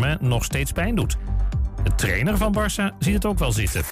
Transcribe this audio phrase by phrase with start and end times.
[0.00, 1.16] Saint-Germain nog steeds pijn doet.
[1.82, 3.82] De trainer van Barça ziet het ook wel zitten.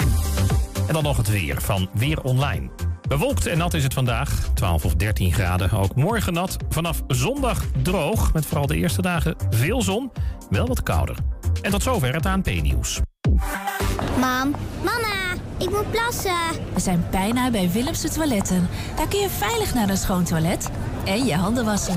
[0.86, 2.70] En dan nog het weer van Weer Online.
[3.08, 5.70] Bewolkt en nat is het vandaag, 12 of 13 graden.
[5.70, 8.32] Ook morgen nat, vanaf zondag droog.
[8.32, 10.10] Met vooral de eerste dagen veel zon,
[10.50, 11.16] wel wat kouder.
[11.62, 13.00] En tot zover het ANP-nieuws.
[14.18, 14.54] Mam,
[14.84, 16.32] mama, ik moet plassen.
[16.74, 18.68] We zijn bijna bij Willemse Toiletten.
[18.96, 20.70] Daar kun je veilig naar een schoon toilet
[21.04, 21.96] en je handen wassen.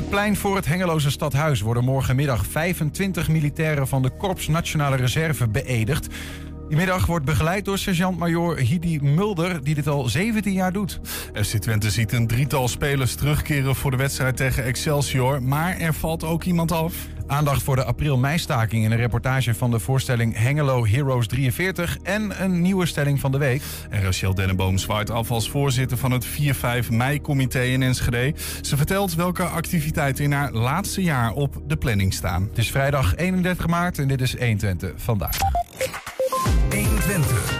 [0.00, 5.48] het plein voor het Hengeloze Stadhuis worden morgenmiddag 25 militairen van de Korps Nationale Reserve
[5.48, 6.06] beëdigd.
[6.68, 11.00] Die middag wordt begeleid door sergeant-majoor Hidi Mulder, die dit al 17 jaar doet.
[11.32, 15.42] FC Twente ziet een drietal spelers terugkeren voor de wedstrijd tegen Excelsior.
[15.42, 16.94] Maar er valt ook iemand af.
[17.30, 22.60] Aandacht voor de april-meistaking in een reportage van de voorstelling Hengelo Heroes 43 en een
[22.60, 23.62] nieuwe stelling van de week.
[23.90, 26.30] En Rachel Dennenboom zwaait af als voorzitter van het 4-5
[26.90, 28.34] mei-comité in Enschede.
[28.60, 32.42] Ze vertelt welke activiteiten in haar laatste jaar op de planning staan.
[32.42, 35.36] Het is vrijdag 31 maart en dit is 120 vandaag.
[36.70, 36.70] 120.
[36.70, 37.59] 120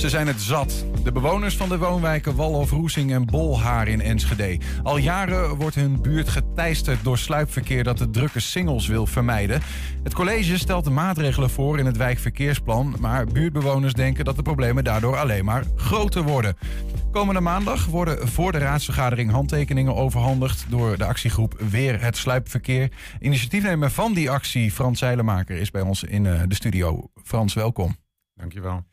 [0.00, 0.84] Ze zijn het zat.
[1.04, 4.58] De bewoners van de woonwijken Walhof, Roesing en Bolhaar in Enschede.
[4.82, 9.60] Al jaren wordt hun buurt geteisterd door sluipverkeer dat de drukke singles wil vermijden.
[10.02, 14.84] Het college stelt de maatregelen voor in het wijkverkeersplan, maar buurtbewoners denken dat de problemen
[14.84, 16.56] daardoor alleen maar groter worden.
[17.10, 22.92] Komende maandag worden voor de raadsvergadering handtekeningen overhandigd door de actiegroep Weer het Sluipverkeer.
[23.18, 27.10] Initiatiefnemer van die actie, Frans Zeilemaker, is bij ons in eh, de studio.
[27.24, 27.96] Frans, welkom.
[28.34, 28.84] Dankjewel.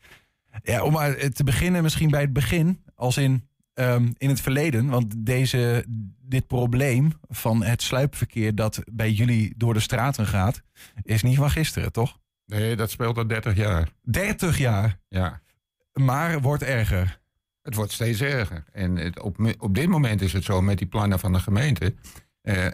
[0.62, 4.88] Ja, om maar te beginnen, misschien bij het begin, als in, ehm, in het verleden.
[4.88, 5.84] Want deze,
[6.22, 10.62] dit probleem van het sluipverkeer dat bij jullie door de straten gaat,
[11.02, 12.18] is niet van gisteren, toch?
[12.46, 13.88] Nee, dat speelt al 30 jaar.
[14.02, 15.40] 30 jaar, Ja,
[15.92, 17.20] maar wordt erger.
[17.62, 18.64] het wordt steeds erger.
[18.72, 21.94] En het, op, op dit moment is het zo met die plannen van de gemeente.
[22.42, 22.66] eh,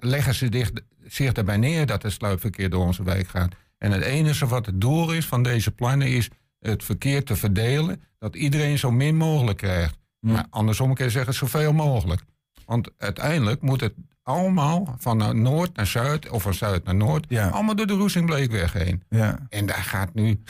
[0.00, 0.72] leggen ze dicht,
[1.06, 3.54] zich erbij neer dat het sluipverkeer door onze wijk gaat.
[3.78, 6.28] En het enige wat het doel is van deze plannen is
[6.60, 8.02] het verkeer te verdelen.
[8.18, 9.98] Dat iedereen zo min mogelijk krijgt.
[10.20, 12.22] Maar andersom kan je zeggen zoveel mogelijk.
[12.64, 17.26] Want uiteindelijk moet het allemaal van noord naar zuid of van zuid naar noord.
[17.28, 17.48] Ja.
[17.48, 19.02] Allemaal door de Roesingbleekweg heen.
[19.08, 19.46] Ja.
[19.48, 20.42] En daar gaat nu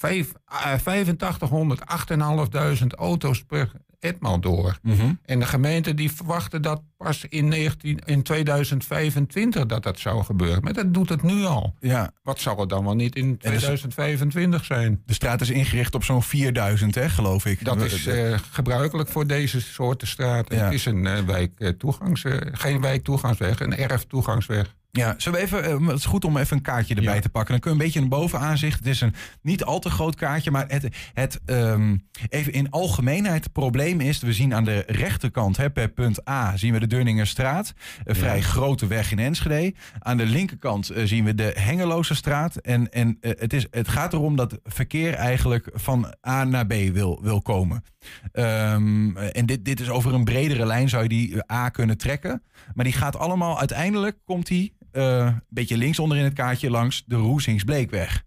[0.00, 3.72] eh, 8500, 8500 auto's per
[4.04, 4.78] etmaal door.
[4.82, 5.12] Mhm.
[5.24, 10.62] En de gemeente die verwachten dat pas in, 19, in 2025 dat dat zou gebeuren.
[10.62, 11.74] Maar dat doet het nu al.
[11.80, 12.12] ja.
[12.22, 15.02] Wat zal het dan wel niet in dat is- 2025 zijn?
[15.06, 17.64] De straat is ingericht op zo'n 4000, hè, geloof ik.
[17.64, 20.56] Dat is eh, gebruikelijk voor deze soorten straten.
[20.56, 20.64] Ja.
[20.64, 24.74] Het is een eh, wijk, eh, toegangs, geen wijktoegangsweg, een erftoegangsweg.
[24.96, 27.20] Ja, we even, eh, het is goed om even een kaartje erbij Ja.
[27.20, 27.50] te pakken.
[27.52, 28.78] Dan kun je een beetje een bovenaanzicht.
[28.78, 31.96] Het is een niet al te groot kaartje, maar het, het ehm,
[32.28, 33.44] even in algemeenheid.
[33.44, 36.86] Het probleem is, we zien aan de rechterkant, hè, per punt A, zien we de
[36.86, 37.72] Deurningerstraat.
[38.04, 39.74] Een vrij grote weg in Enschede.
[39.98, 42.56] Aan de linkerkant eh, zien we de Hengeloze straat.
[42.56, 46.72] En, en eh, het, is, het gaat erom dat verkeer eigenlijk van A naar B
[46.72, 47.84] wil, wil komen.
[48.32, 52.42] Ehm, en dit, dit is over een bredere lijn zou je die A kunnen trekken.
[52.74, 57.16] Maar die gaat allemaal, uiteindelijk komt die een beetje linksonder in het kaartje langs de
[57.16, 58.22] Roesingsbleekweg.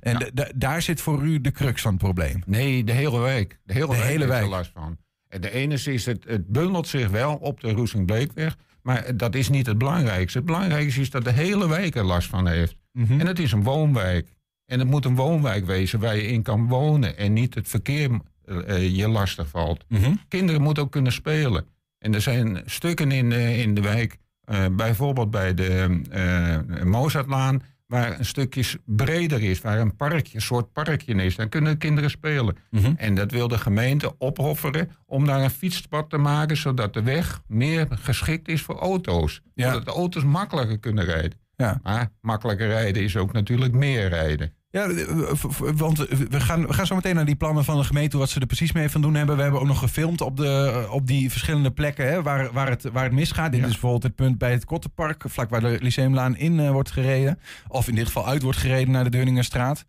[0.00, 0.48] En Ja.
[0.56, 2.42] daar zit voor u de crux van het probleem.
[2.46, 3.60] Nee, de hele wijk.
[3.64, 4.96] De hele De wijk hele heeft er last van.
[5.28, 8.56] En de ene is, het, het bundelt zich wel op de Roesing-Bleekweg.
[8.82, 10.38] Maar dat is niet het belangrijkste.
[10.38, 12.76] Het belangrijkste is dat de hele wijk er last van heeft.
[12.92, 13.20] Mhm.
[13.20, 14.28] En het is een woonwijk.
[14.66, 17.16] En het moet een woonwijk wezen waar je in kan wonen.
[17.18, 18.10] En niet het verkeer
[18.66, 19.84] eh, je lastig valt.
[19.88, 20.14] Mhm.
[20.28, 21.66] Kinderen moeten ook kunnen spelen.
[21.98, 24.16] En er zijn stukken in, de- in de wijk,
[24.46, 30.40] eh, bijvoorbeeld bij de eh Mozartlaan, waar een stukje breder is, waar een parkje, een
[30.42, 31.36] soort parkje is.
[31.36, 32.56] Dan kunnen kinderen spelen.
[32.70, 32.92] Mhm.
[32.96, 37.42] En dat wil de gemeente opofferen om daar een fietspad te maken, zodat de weg
[37.46, 39.40] meer geschikt is voor auto's.
[39.54, 39.68] Ja.
[39.68, 41.38] Zodat de auto's makkelijker kunnen rijden.
[41.56, 41.80] Ja.
[41.82, 44.52] Maar makkelijker rijden is ook natuurlijk meer rijden.
[44.76, 45.32] Ja, eh,
[45.74, 48.40] want we gaan, we gaan zo meteen naar die plannen van de gemeente, wat ze
[48.40, 49.36] er precies mee van doen hebben.
[49.36, 52.82] We hebben ook nog gefilmd op, de, op die verschillende plekken hè, waar, waar, het,
[52.92, 53.50] waar het misgaat.
[53.50, 53.66] Dit Ja.
[53.66, 57.38] is bijvoorbeeld het punt bij het Kottenpark, vlak waar de Lyceumlaan in eh, wordt gereden.
[57.68, 59.84] Of in dit geval uit wordt gereden naar de Deurningerstraat.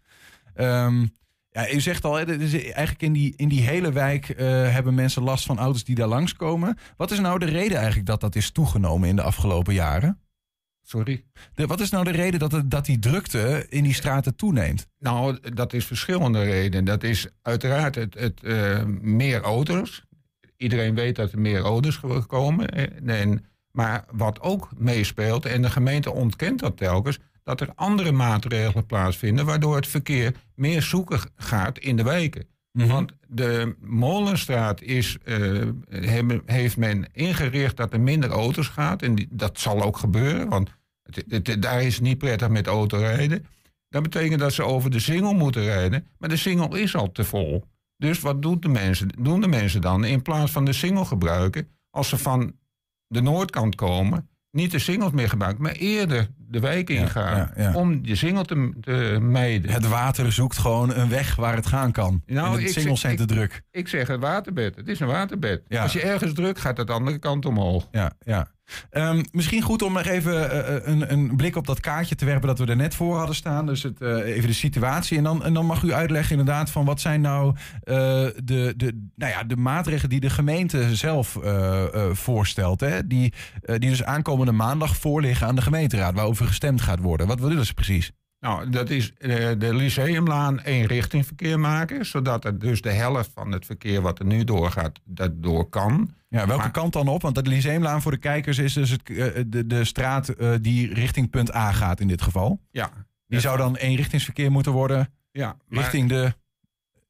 [0.54, 1.06] Ehm,
[1.50, 5.24] ja, u zegt al, hè, eigenlijk in die, in die hele wijk eh, hebben mensen
[5.24, 6.78] last van auto's die daar langskomen.
[6.98, 10.19] Wat is nou de reden eigenlijk dat dat is toegenomen in de afgelopen jaren?
[10.88, 11.24] Sorry?
[11.56, 14.88] Wat is nou de reden dat, het, dat die drukte in die straten toeneemt?
[15.00, 16.86] Nou, dat is verschillende redenen.
[16.86, 20.04] Dat is uiteraard het, het eh, meer auto's.
[20.57, 22.69] Iedereen weet dat er meer auto's komen.
[22.69, 28.12] eh, En, maar wat ook meespeelt, en de gemeente ontkent dat telkens, dat er andere
[28.12, 32.48] maatregelen plaatsvinden, waardoor het verkeer meer zoeken gaat in de wijken.
[32.85, 35.62] Want de Molenstraat is, eh,
[36.45, 39.01] heeft men ingericht dat er minder auto's gaat.
[39.01, 40.69] En dat zal ook gebeuren, want
[41.03, 43.45] het, daar is niet prettig met autorijden.
[43.89, 46.07] Dat betekent dat ze over de singel moeten rijden.
[46.18, 47.63] Maar de singel is al te vol.
[47.97, 50.03] Dus wat doen de mensen, doen de mensen dan?
[50.03, 52.53] In plaats van de singel gebruiken, als ze van
[53.07, 57.38] de noordkant komen, niet de singels meer gebruiken, maar eerder de wijk ingaan.
[57.38, 57.74] ja, ja.
[57.74, 59.71] Om de singel te, te mijden.
[59.71, 62.21] Het water zoekt gewoon een weg waar het gaan kan.
[62.25, 63.62] Nou, en de singles zijn te druk.
[63.71, 64.75] Ik zeg een waterbed.
[64.75, 65.62] Het is een waterbed.
[65.69, 67.88] Als je ergens druk, gaat het de andere kant omhoog.
[67.92, 68.48] Ja, ja.
[68.89, 72.47] Ehm, misschien goed om nog even eh, een, een blik op dat kaartje te werpen
[72.47, 73.65] dat we er net voor hadden staan.
[73.65, 75.17] Dus het, eh, even de situatie.
[75.17, 77.95] En dan, dan mag u uitleggen inderdaad van wat zijn nou eh,
[78.43, 82.79] de, de, nou ja, de maatregelen die de gemeente zelf eh, eh, voorstelt.
[82.79, 83.07] Hè?
[83.07, 86.13] Die, eh, die dus aankomende maandag voorliggen aan de gemeenteraad.
[86.13, 87.27] Waarover gestemd gaat worden.
[87.27, 88.11] Wat willen ze precies?
[88.39, 92.06] Nou, dat is eh, de Lyceumlaan één richting verkeer maken.
[92.06, 96.13] Zodat er dus de helft van het verkeer wat er nu doorgaat, dat door kan.
[96.30, 97.22] Ja, welke Maar- kant dan op?
[97.22, 100.94] Want dat Lyceumlaan voor de kijkers is dus het, eh, de, de straat eh, die
[100.94, 102.62] richting punt A gaat in dit geval.
[102.72, 102.89] Ja.
[103.28, 106.34] Die zou dan eenrichtingsverkeer moeten worden Ja, maar, richting de...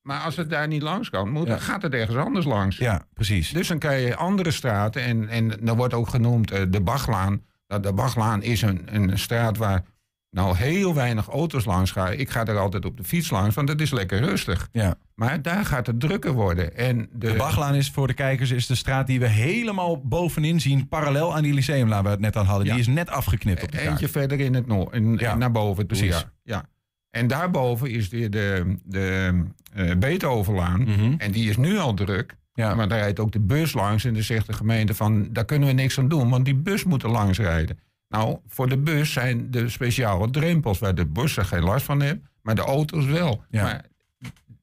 [0.01, 1.57] maar als het daar niet langs kan, moet, Ja.
[1.57, 2.77] gaat het ergens anders langs.
[2.77, 3.49] Ja, precies.
[3.49, 5.01] Dus dan krijg je andere straten.
[5.03, 7.41] En, en dan wordt ook genoemd de Bachlaan.
[7.67, 9.83] Nou, de Bachlaan is een, een straat waar
[10.29, 12.13] nou heel weinig auto's langs gaan.
[12.13, 14.69] Ik ga er altijd op de fiets langs, want het is lekker rustig.
[14.71, 14.95] Ja.
[15.15, 16.75] Maar daar gaat het drukker worden.
[16.77, 20.59] En de, De Bachlaan is voor de kijkers is de straat die we helemaal bovenin
[20.61, 22.65] zien, parallel aan die Lyceumlaan waar we het net aan hadden.
[22.65, 22.71] Ja.
[22.71, 23.89] Die is net afgeknipt op de kaart.
[23.89, 25.97] Eentje verder in het noord, in, Ja, naar boven toe.
[25.97, 26.25] precies.
[26.43, 26.65] Ja.
[27.09, 29.33] En daarboven is weer de, de
[29.73, 30.81] eh, Beethovenlaan.
[30.81, 31.13] Mhm.
[31.17, 32.35] En die is nu al druk.
[32.53, 32.75] Ja.
[32.75, 34.05] Maar daar rijdt ook de bus langs.
[34.05, 36.29] En dan zegt de gemeente van, daar kunnen we niks aan doen.
[36.29, 37.79] Want die bus moet er langs rijden.
[38.09, 40.79] Nou, voor de bus zijn de speciale drempels...
[40.79, 42.25] waar de bussen geen last van hebben.
[42.41, 43.43] Maar de auto's wel.
[43.49, 43.63] Ja.
[43.63, 43.85] Maar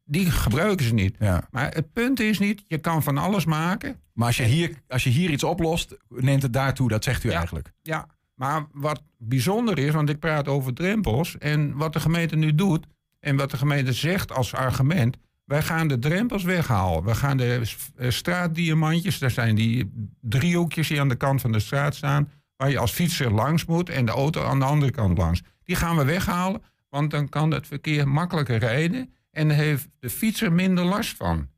[0.04, 1.16] die gebruiken ze niet.
[1.18, 1.48] Ja.
[1.50, 3.96] Maar het punt is niet, je kan van alles maken.
[4.12, 6.88] Maar als je, hier, als je hier iets oplost, neemt het daartoe.
[6.88, 7.36] Dat zegt u Ja.
[7.38, 7.72] eigenlijk.
[7.82, 11.38] Ja, maar wat bijzonder is, want ik praat over drempels.
[11.38, 12.86] En wat de gemeente nu doet,
[13.20, 15.16] en wat de gemeente zegt als argument.
[15.44, 17.04] Wij gaan de drempels weghalen.
[17.04, 17.60] We gaan de
[17.96, 22.30] eh, straatdiamantjes, daar zijn die driehoekjes die aan de kant van de straat staan.
[22.56, 25.42] Waar je als fietser langs moet en de auto aan de andere kant langs.
[25.64, 29.14] Die gaan we weghalen, want dan kan het verkeer makkelijker rijden.
[29.30, 31.48] En heeft de fietser minder last van.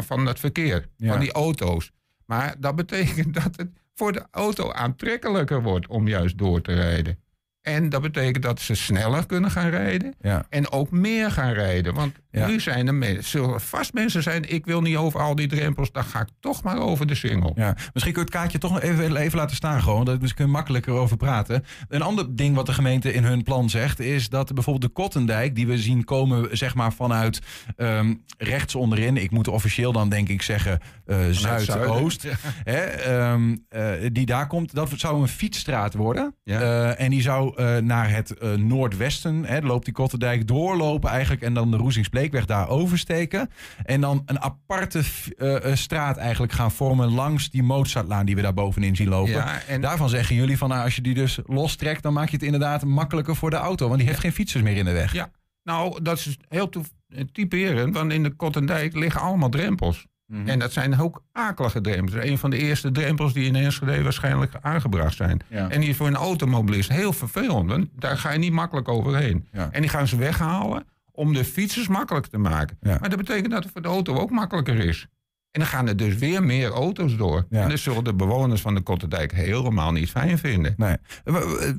[0.00, 1.10] Van- het verkeer, Ja.
[1.10, 1.90] van die auto's.
[2.26, 7.18] Maar dat betekent dat het voor de auto aantrekkelijker wordt om juist door te rijden.
[7.60, 10.14] En dat betekent dat ze sneller kunnen gaan rijden.
[10.20, 10.46] Ja.
[10.48, 11.94] En ook meer gaan rijden.
[11.94, 12.46] Want Ja.
[12.46, 14.52] nu zijn er mensen, zullen vast mensen zijn.
[14.52, 15.92] Ik wil niet over al die drempels.
[15.92, 17.52] Dan ga ik toch maar over de singel.
[17.56, 20.04] Ja, misschien kun je het kaartje toch nog even, even laten staan gewoon.
[20.04, 21.64] Dat we kunnen makkelijker over praten.
[21.88, 24.00] Een ander ding wat de gemeente in hun plan zegt...
[24.00, 27.40] is dat bijvoorbeeld de Kottendijk, die we zien komen zeg maar vanuit
[27.76, 29.16] ehm, rechts onderin...
[29.16, 32.20] ik moet officieel dan denk ik zeggen eh, zuidoost...
[32.20, 32.40] zuiden.
[32.74, 36.34] Hè, ehm, eh, die daar komt, dat zou een fietsstraat worden.
[36.44, 36.60] Ja.
[36.60, 41.42] Eh, en die zou eh, naar het eh, noordwesten, hè, loopt die Kottendijk doorlopen eigenlijk...
[41.42, 41.76] en dan de
[42.18, 43.50] Roesingspleekweg daar oversteken.
[43.84, 45.02] En dan een aparte
[45.36, 49.32] eh, eh, straat eigenlijk gaan vormen langs die Mozartlaan die we daar bovenin zien lopen.
[49.32, 52.36] Ja, en- Daarvan zeggen jullie van nou, als je die dus lostrekt, dan maak je
[52.36, 53.86] het inderdaad makkelijker voor de auto.
[53.86, 55.12] Want die heeft geen fietsers meer in de weg.
[55.12, 55.30] Ja,
[55.62, 56.70] nou, dat is heel
[57.08, 57.94] eh, typerend.
[57.94, 60.06] Want in de Kottendijk liggen allemaal drempels.
[60.26, 60.48] Mhm.
[60.48, 62.24] En dat zijn ook akelige drempels.
[62.24, 65.40] Een van de eerste drempels die in Enschede waarschijnlijk aangebracht zijn.
[65.48, 65.68] Ja.
[65.70, 67.70] En die is voor een automobilist heel vervelend.
[67.70, 69.48] Want daar ga je niet makkelijk overheen.
[69.52, 69.68] Ja.
[69.72, 70.86] En die gaan ze weghalen
[71.18, 72.76] om de fietsers makkelijk te maken.
[72.80, 72.96] Ja.
[73.00, 75.06] Maar dat betekent dat het voor de auto ook makkelijker is.
[75.50, 77.46] En dan gaan er dus weer meer auto's door.
[77.50, 77.62] Ja.
[77.62, 80.74] En dat zullen de bewoners van de Kottendijk helemaal niet fijn vinden.
[80.76, 80.96] Nee.
[81.24, 81.34] Eh,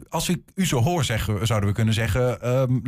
[0.10, 2.42] Als ik u zo hoor zeggen, zouden we kunnen zeggen...
[2.42, 2.80] ehm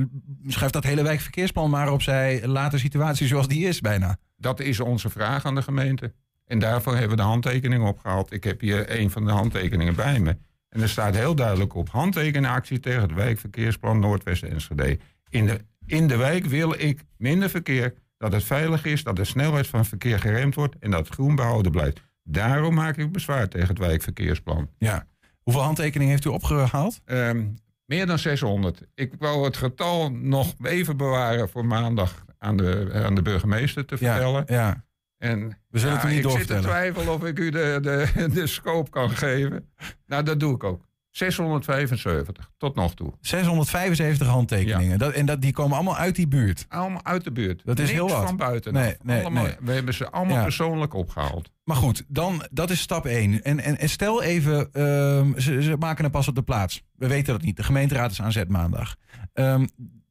[0.48, 2.48] schrijf dat hele wijkverkeersplan maar opzij.
[2.48, 4.18] Laat de situatie zoals die is bijna.
[4.38, 6.14] Dat is onze vraag aan de gemeente.
[6.46, 8.34] En daarvoor hebben we de handtekening opgehaald.
[8.34, 10.38] Ik heb hier een van de handtekeningen bij me.
[10.70, 15.00] En er staat heel duidelijk op: handtekenactie tegen het wijkverkeersplan Noordwest-Enschede.
[15.30, 19.24] In de, in de wijk wil ik minder verkeer, dat het veilig is, dat de
[19.24, 22.02] snelheid van verkeer geremd wordt en dat het groen behouden blijft.
[22.24, 24.70] Daarom maak ik bezwaar tegen het wijkverkeersplan.
[24.78, 25.08] Ja.
[25.42, 27.02] Hoeveel handtekeningen heeft u opgehaald?
[27.06, 27.46] Ehm,
[27.86, 28.82] meer dan 600.
[28.96, 33.98] Ik wou het getal nog even bewaren voor maandag aan de, aan de burgemeester te
[33.98, 34.44] vertellen.
[34.48, 34.86] Ja, ja.
[35.18, 38.48] En We zullen het niet ik zit te twijfelen of ik u de, de, de
[38.48, 39.70] scope kan geven.
[40.06, 40.86] Nou, dat doe ik ook.
[41.12, 43.14] 675 tot nog toe.
[43.22, 45.00] 675 handtekeningen.
[45.00, 46.66] Dat, en dat, die komen allemaal uit die buurt.
[46.70, 47.62] Allemaal uit de buurt.
[47.66, 48.26] Dat is heel wat.
[48.26, 48.74] van buiten.
[48.74, 49.56] Nee, nee, allemaal, nee.
[49.62, 50.44] We hebben ze allemaal Ja.
[50.44, 51.52] persoonlijk opgehaald.
[51.64, 53.44] Maar goed, dan, dat is stap 1.
[53.44, 56.84] En, en, en stel even, ehm, ze, ze maken een pas op de plaats.
[56.96, 57.58] We weten dat niet.
[57.58, 58.96] De gemeenteraad is aan zet maandag.
[59.34, 59.66] Ehm,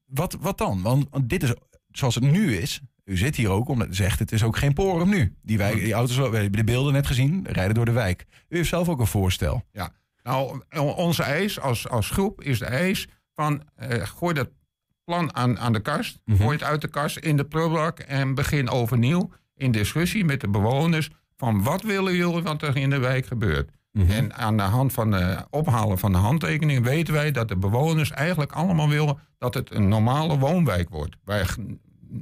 [0.07, 0.83] wat, wat dan?
[0.83, 1.55] Want, want dit is
[1.91, 2.81] zoals het nu is.
[3.05, 5.35] U zit hier ook omdat u zegt het is ook geen porum nu.
[5.43, 8.27] Die, wijk, die auto's, we hebben de beelden net gezien, rijden door de wijk.
[8.49, 9.63] U heeft zelf ook een voorstel.
[9.73, 9.93] Ja.
[10.23, 10.61] Nou,
[10.97, 14.49] onze eis als, als groep is de eis van eh, gooi dat
[15.05, 16.21] plan aan, aan de kast.
[16.25, 16.37] Mhm.
[16.37, 20.49] Gooi het uit de kast in de prullenbak en begin overnieuw in discussie met de
[20.49, 23.71] bewoners van wat willen jullie wat er in de wijk gebeurt.
[23.93, 24.11] Mhm.
[24.11, 28.11] En aan de hand van het ophalen van de handtekening weten wij dat de bewoners
[28.11, 31.17] eigenlijk allemaal willen dat het een normale woonwijk wordt.
[31.25, 31.57] Waar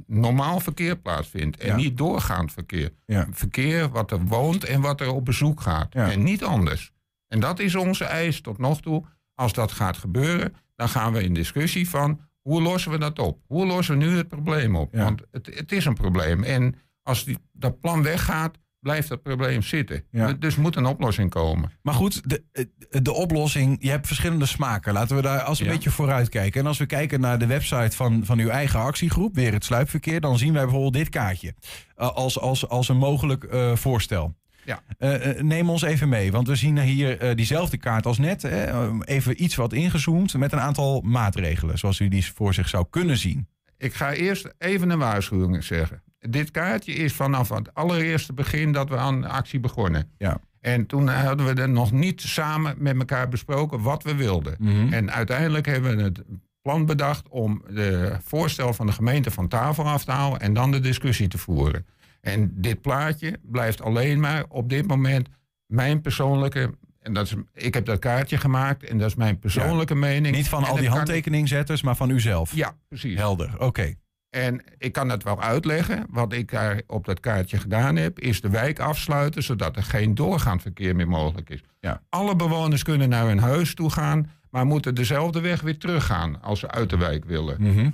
[0.07, 1.75] normaal verkeer plaatsvindt en Ja.
[1.75, 2.91] niet doorgaand verkeer.
[3.05, 3.27] Ja.
[3.31, 5.93] Verkeer wat er woont en wat er op bezoek gaat.
[5.93, 6.11] Ja.
[6.11, 6.91] En niet anders.
[7.29, 9.03] En dat is onze eis tot nog toe.
[9.35, 13.39] Als dat gaat gebeuren, dan gaan we in discussie van hoe lossen we dat op?
[13.47, 14.93] Hoe lossen we nu het probleem op?
[14.93, 15.03] Ja.
[15.03, 16.43] Want het, het is een probleem.
[16.43, 20.03] En als die, dat plan weggaat, blijft dat probleem zitten.
[20.11, 20.33] Ja.
[20.33, 21.71] Dus moet een oplossing komen.
[21.81, 22.65] Maar goed, de, eh,
[23.01, 24.93] de oplossing, je hebt verschillende smaken.
[24.93, 25.71] Laten we daar als een Ja.
[25.71, 26.61] beetje vooruit kijken.
[26.61, 30.21] En als we kijken naar de website van, van uw eigen actiegroep, weer het sluipverkeer,
[30.21, 31.53] dan zien wij bijvoorbeeld dit kaartje
[31.95, 34.35] eh, als, als, als een mogelijk eh, voorstel.
[34.65, 34.81] Ja.
[34.97, 38.41] Eh, eh, neem ons even mee, want we zien hier eh, diezelfde kaart als net.
[38.41, 42.85] Hè, even iets wat ingezoomd met een aantal maatregelen, zoals u die voor zich zou
[42.89, 43.47] kunnen zien.
[43.77, 46.01] Ik ga eerst even een waarschuwing zeggen.
[46.19, 50.11] Dit kaartje is vanaf het allereerste begin dat we aan actie begonnen.
[50.17, 50.41] Ja.
[50.61, 54.55] En toen hadden we er nog niet samen met elkaar besproken wat we wilden.
[54.59, 54.93] Mhm.
[54.93, 56.23] En uiteindelijk hebben we het
[56.61, 60.71] plan bedacht om de voorstel van de gemeente van tafel af te halen en dan
[60.71, 61.85] de discussie te voeren.
[62.21, 65.27] En dit plaatje blijft alleen maar op dit moment
[65.65, 66.73] mijn persoonlijke.
[66.99, 70.35] En dat is, ik heb dat kaartje gemaakt en dat is mijn persoonlijke mening.
[70.35, 72.55] Niet van En al die dat handtekeningzetters, maar van uzelf.
[72.55, 73.17] Ja, precies.
[73.17, 73.95] Helder, oké.
[74.29, 76.05] En ik kan het wel uitleggen.
[76.09, 80.15] Wat ik daar op dat kaartje gedaan heb, is de wijk afsluiten, zodat er geen
[80.15, 81.63] doorgaand verkeer meer mogelijk is.
[81.79, 82.01] Ja.
[82.09, 86.59] Alle bewoners kunnen naar hun huis toe gaan, maar moeten dezelfde weg weer teruggaan als
[86.59, 87.55] ze uit de wijk willen.
[87.59, 87.89] Mhm.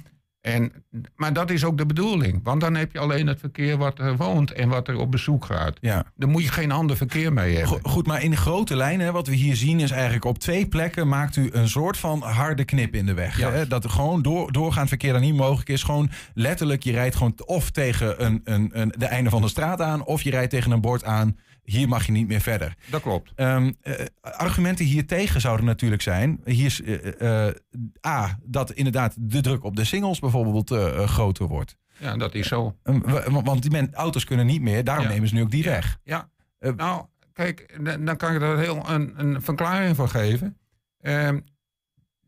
[0.45, 0.71] En,
[1.15, 4.15] maar dat is ook de bedoeling, want dan heb je alleen het verkeer wat er
[4.17, 5.77] woont en wat er op bezoek gaat.
[5.81, 6.05] Ja.
[6.15, 7.79] Daar moet je geen ander verkeer mee hebben.
[7.81, 11.07] Go- Goed, maar in grote lijnen, wat we hier zien, is eigenlijk op twee plekken
[11.07, 13.37] maakt u een soort van harde knip in de weg.
[13.39, 13.51] Ja.
[13.51, 13.67] Hè?
[13.67, 15.83] Dat er gewoon door, doorgaand verkeer dan niet mogelijk is.
[15.83, 19.81] Gewoon letterlijk, je rijdt gewoon of tegen een, een, een, de einde van de straat
[19.81, 21.37] aan, of je rijdt tegen een bord aan.
[21.65, 22.75] Hier mag je niet meer verder.
[22.89, 23.31] Dat klopt.
[23.35, 26.41] Ehm, eh, argumenten hiertegen zouden natuurlijk zijn.
[26.45, 27.55] Hier is eh, eh,
[28.07, 30.69] A, dat inderdaad de druk op de singles bijvoorbeeld
[31.09, 31.77] groter wordt.
[31.97, 32.77] Ja, dat is zo.
[32.83, 35.11] Ehm, wa- want die men, auto's kunnen niet meer, daarom Ja.
[35.11, 35.99] nemen ze nu ook die weg.
[36.03, 36.29] Ja,
[36.75, 40.57] nou, kijk, dan kan ik er heel een, een verklaring voor geven.
[41.01, 41.39] Ehm,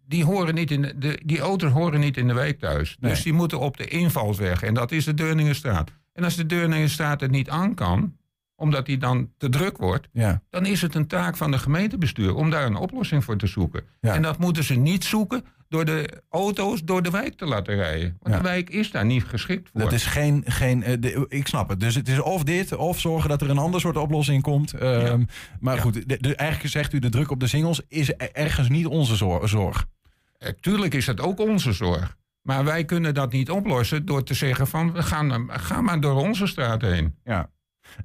[0.06, 2.98] die, horen niet in de, de, die auto's horen niet in de wijk thuis.
[3.00, 3.12] Nee.
[3.12, 4.64] Dus die moeten op de invalsweg.
[4.64, 5.92] En dat is de Deurningenstraat.
[6.14, 8.17] En als de Deurningenstraat het niet aan kan,
[8.60, 10.42] omdat die dan te druk wordt, Ja.
[10.50, 13.84] dan is het een taak van de gemeentebestuur om daar een oplossing voor te zoeken.
[14.02, 14.14] Ja.
[14.14, 18.18] En dat moeten ze niet zoeken door de auto's door de wijk te laten rijden.
[18.22, 18.42] Want Ja.
[18.42, 19.82] de wijk is daar niet geschikt voor.
[19.82, 20.44] Dat is geen.
[20.46, 21.80] geen eh, de- ik snap het.
[21.80, 24.74] Dus het is of dit, of zorgen dat er een ander soort oplossing komt.
[24.74, 25.24] Ehm,
[25.60, 28.70] Maar goed, de, de- eigenlijk zegt u de druk op de singles is er- ergens
[28.70, 29.86] niet onze zor- zorg.
[30.38, 32.16] Eh, Tuurlijk is dat ook onze zorg.
[32.42, 36.00] Maar wij kunnen dat niet oplossen door te zeggen van we gaan, eh, ga maar
[36.00, 37.16] door onze straat heen.
[37.24, 37.50] Ja.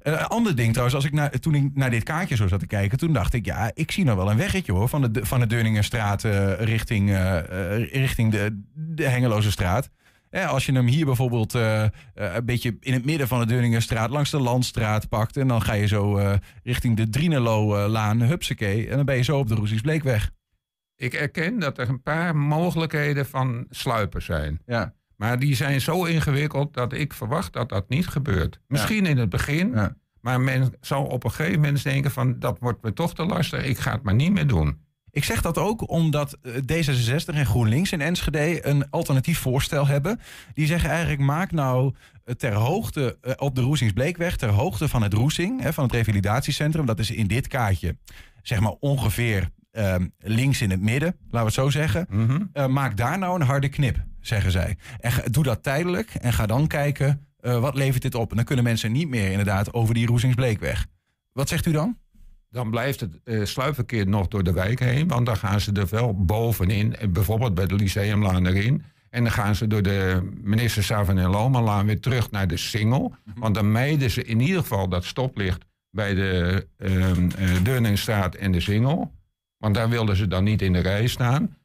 [0.01, 2.67] Eh, Een ander ding trouwens, als ik toen ik naar dit kaartje zo zat te
[2.67, 5.39] kijken, toen dacht ik, ja, ik zie nou wel een weggetje hoor, van de, van
[5.39, 9.89] de Deurningenstraat eh, richting, eh, richting de, de Hengeloze straat.
[10.47, 14.39] Als je hem hier bijvoorbeeld een beetje in het midden van de Deurningenstraat langs de
[14.39, 16.19] Landstraat pakt en dan ga je zo
[16.63, 20.31] richting de Drienelo-laan, hupsakee, en dan ben je zo op de Roesies Bleekweg.
[20.95, 24.59] Ik erken dat er een paar mogelijkheden van sluipers zijn.
[24.65, 24.93] Ja.
[25.23, 28.59] Maar die zijn zo ingewikkeld dat ik verwacht dat dat niet gebeurt.
[28.67, 29.95] Misschien in het begin, Ja.
[30.21, 33.63] maar men zal op een gegeven moment denken van dat wordt me toch te lastig,
[33.63, 34.77] ik ga het maar niet meer doen.
[35.09, 40.19] Ik zeg dat ook omdat eh, D66 en GroenLinks in Enschede een alternatief voorstel hebben.
[40.53, 45.03] Die zeggen eigenlijk maak nou eh, ter hoogte eh, op de Roesingsbleekweg, ter hoogte van
[45.03, 46.85] het Roesing, van het revalidatiecentrum.
[46.85, 47.97] Dat is in dit kaartje,
[48.41, 52.07] zeg maar ongeveer ehm, links in het midden, laten we het zo zeggen.
[52.09, 52.71] Mhm.
[52.71, 54.77] Maak daar nou een harde knip, zeggen zij.
[54.99, 58.29] En ga- doe dat tijdelijk en ga dan kijken eh, wat levert dit op.
[58.29, 60.85] En dan kunnen mensen niet meer inderdaad over die Roesingsbleekweg.
[61.31, 61.97] Wat zegt u dan?
[62.49, 65.07] Dan blijft het eh sluipverkeer nog door de wijk heen.
[65.07, 66.95] Want dan gaan ze er wel bovenin.
[67.09, 68.83] Bijvoorbeeld bij de Lyceumlaan erin.
[69.09, 73.15] En dan gaan ze door de minister Savan en Lomalaan weer terug naar de Singel.
[73.35, 76.67] Want dan mijden ze in ieder geval dat stoplicht bij de
[77.63, 79.11] Deurningsstraat en de Singel.
[79.57, 81.57] Want daar wilden ze dan niet in de rij staan.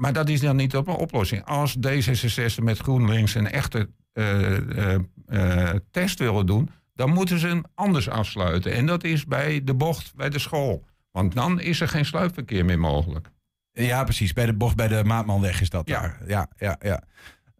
[0.00, 1.44] Maar dat is dan niet op een oplossing.
[1.44, 7.46] Als D66 met GroenLinks een echte eh, eh, eh, test willen doen, dan moeten ze
[7.46, 8.72] hem anders afsluiten.
[8.72, 10.84] En dat is bij de bocht bij de school.
[11.10, 13.30] Want dan is er geen sluipverkeer meer mogelijk.
[13.72, 14.32] Ja, precies.
[14.32, 16.00] Bij de bocht bij de Maatmanweg is dat Ja.
[16.00, 16.20] daar.
[16.26, 17.02] Ja, ja, ja.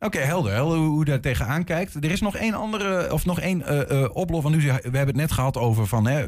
[0.02, 0.58] Oké, helder.
[0.58, 1.94] hoe, hoe daar tegenaan kijkt.
[1.94, 3.64] Er is nog één andere, of nog één.
[4.24, 6.26] Want nu, we hebben het net gehad over van, hè,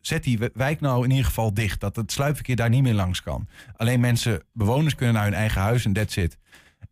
[0.00, 1.80] zet die wijk nou in ieder geval dicht.
[1.80, 3.48] Dat het sluipverkeer daar niet meer langs kan.
[3.76, 6.38] Alleen mensen, bewoners kunnen naar hun eigen huis en that's it.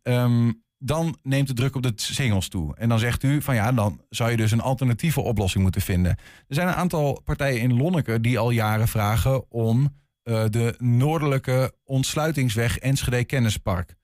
[0.01, 2.75] Ehm, dan neemt de druk op de singles toe.
[2.75, 6.11] En dan zegt u van ja, dan zou je dus een alternatieve oplossing moeten vinden.
[6.47, 11.73] Er zijn een aantal partijen in Lonneke die al jaren vragen om eh, de noordelijke
[11.83, 13.96] ontsluitingsweg Enschede Kennispark.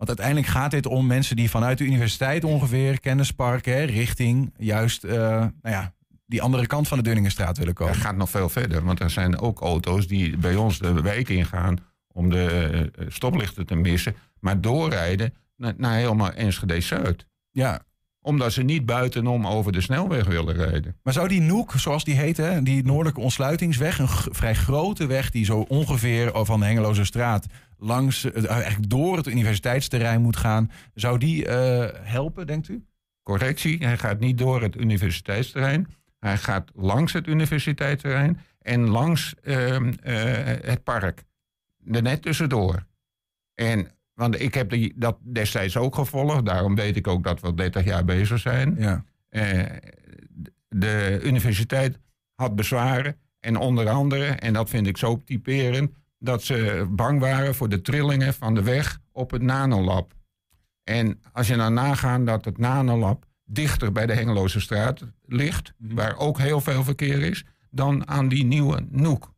[0.00, 5.04] Want uiteindelijk gaat dit om mensen die vanuit de universiteit ongeveer Kennispark hè, richting juist
[5.04, 5.94] eh, nou ja,
[6.26, 7.94] die andere kant van de Dunningenstraat willen komen.
[7.94, 11.28] Het gaat nog veel verder, want er zijn ook auto's die bij ons de wijk
[11.28, 11.76] ingaan
[12.12, 17.26] om de eh, stoplichten te missen, maar doorrijden naar, naar helemaal Enschede Zuid.
[17.50, 17.80] Ja,
[18.22, 20.96] Omdat ze niet buitenom over de snelweg willen rijden.
[21.02, 25.30] Maar zou die Noek, zoals die heet, hè, die noordelijke ontsluitingsweg, een vrij grote weg
[25.30, 27.46] die zo ongeveer van de Hengeloze straat
[27.80, 32.84] langs, eh, eigenlijk door het universiteitsterrein moet gaan, zou die eh, helpen, denkt u?
[33.22, 35.88] Correctie, hij gaat niet door het universiteitsterrein.
[36.18, 41.24] Hij gaat langs het universiteitsterrein en langs ehm, eh, het park.
[41.92, 42.86] Er net tussendoor.
[43.54, 43.88] En,
[44.20, 46.44] want ik heb die, dat destijds ook gevolgd.
[46.44, 48.76] Daarom weet ik ook dat we al 30 jaar bezig zijn.
[48.78, 49.04] Ja.
[49.28, 49.64] Eh,
[50.68, 51.98] de universiteit
[52.34, 53.16] had bezwaren.
[53.40, 55.90] En onder andere, en dat vind ik zo typerend...
[56.18, 60.12] dat ze bang waren voor de trillingen van de weg op het nanolab.
[60.84, 65.72] En als je dan nagaat dat het nanolab dichter bij de Hengeloze straat ligt...
[65.78, 69.32] waar ook heel veel verkeer is, dan aan die nieuwe Noek.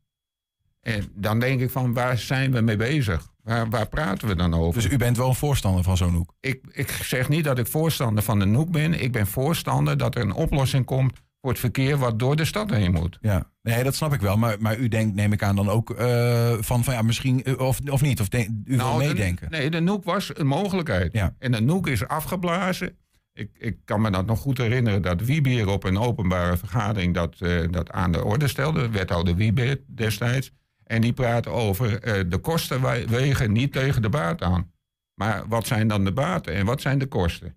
[0.81, 3.32] En dan denk ik van, waar zijn we mee bezig?
[3.42, 4.82] Waar, waar praten we dan over?
[4.82, 6.34] Dus u bent wel een voorstander van zo'n Noek?
[6.40, 9.02] ik, ik zeg niet dat ik voorstander van de Noek ben.
[9.02, 12.70] Ik ben voorstander dat er een oplossing komt voor het verkeer wat door de stad
[12.70, 13.18] heen moet.
[13.20, 14.37] Ja, nee, dat snap ik wel.
[14.37, 17.59] Maar, maar u denkt, neem ik aan, dan ook eh, van, van ja, misschien, eh,
[17.59, 18.20] of, of niet?
[18.20, 19.50] Of denk- u wil de- meedenken?
[19.50, 21.12] nee, de Noek was een mogelijkheid.
[21.12, 21.35] Ja.
[21.38, 22.96] En de Noek is afgeblazen.
[23.35, 27.37] Ik, ik kan me dat nog goed herinneren dat Wiebeer op een openbare vergadering dat,
[27.38, 28.88] eh, dat aan de orde stelde.
[28.88, 30.52] Wethouder Wiebeer destijds.
[30.92, 34.72] En die praat over eh, de kosten wegen niet tegen de baat aan.
[35.14, 37.57] Maar wat zijn dan de baten en wat zijn de kosten?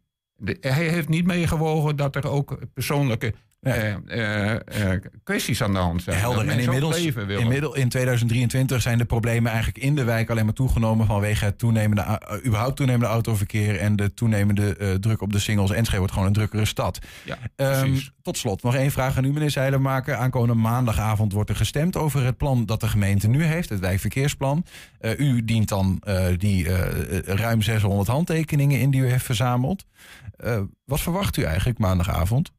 [0.60, 3.34] Hij heeft niet meegewogen dat er ook persoonlijke
[3.66, 4.02] Ja.
[4.08, 6.18] eh, eh, eh, kwesties aan de hand zijn.
[6.18, 6.48] Helder.
[6.48, 11.06] En inmiddels, inmiddels in 2023 zijn de problemen eigenlijk in de wijk alleen maar toegenomen
[11.06, 15.72] vanwege het toenemende, uh, überhaupt toenemende autoverkeer en de toenemende druk op de singles.
[15.72, 17.00] Enschede wordt gewoon een drukkere stad.
[17.24, 20.16] Ja, Ehm, tot slot, nog één vraag aan u, meneer Zeilenmaker.
[20.16, 24.66] Aankomende maandagavond wordt er gestemd over het plan dat de gemeente nu heeft, het wijkverkeersplan.
[25.18, 26.02] U dient dan
[26.38, 26.68] die
[27.26, 29.86] ruim 600 handtekeningen in die u heeft verzameld.
[30.86, 32.52] Wat verwacht u eigenlijk maandagavond?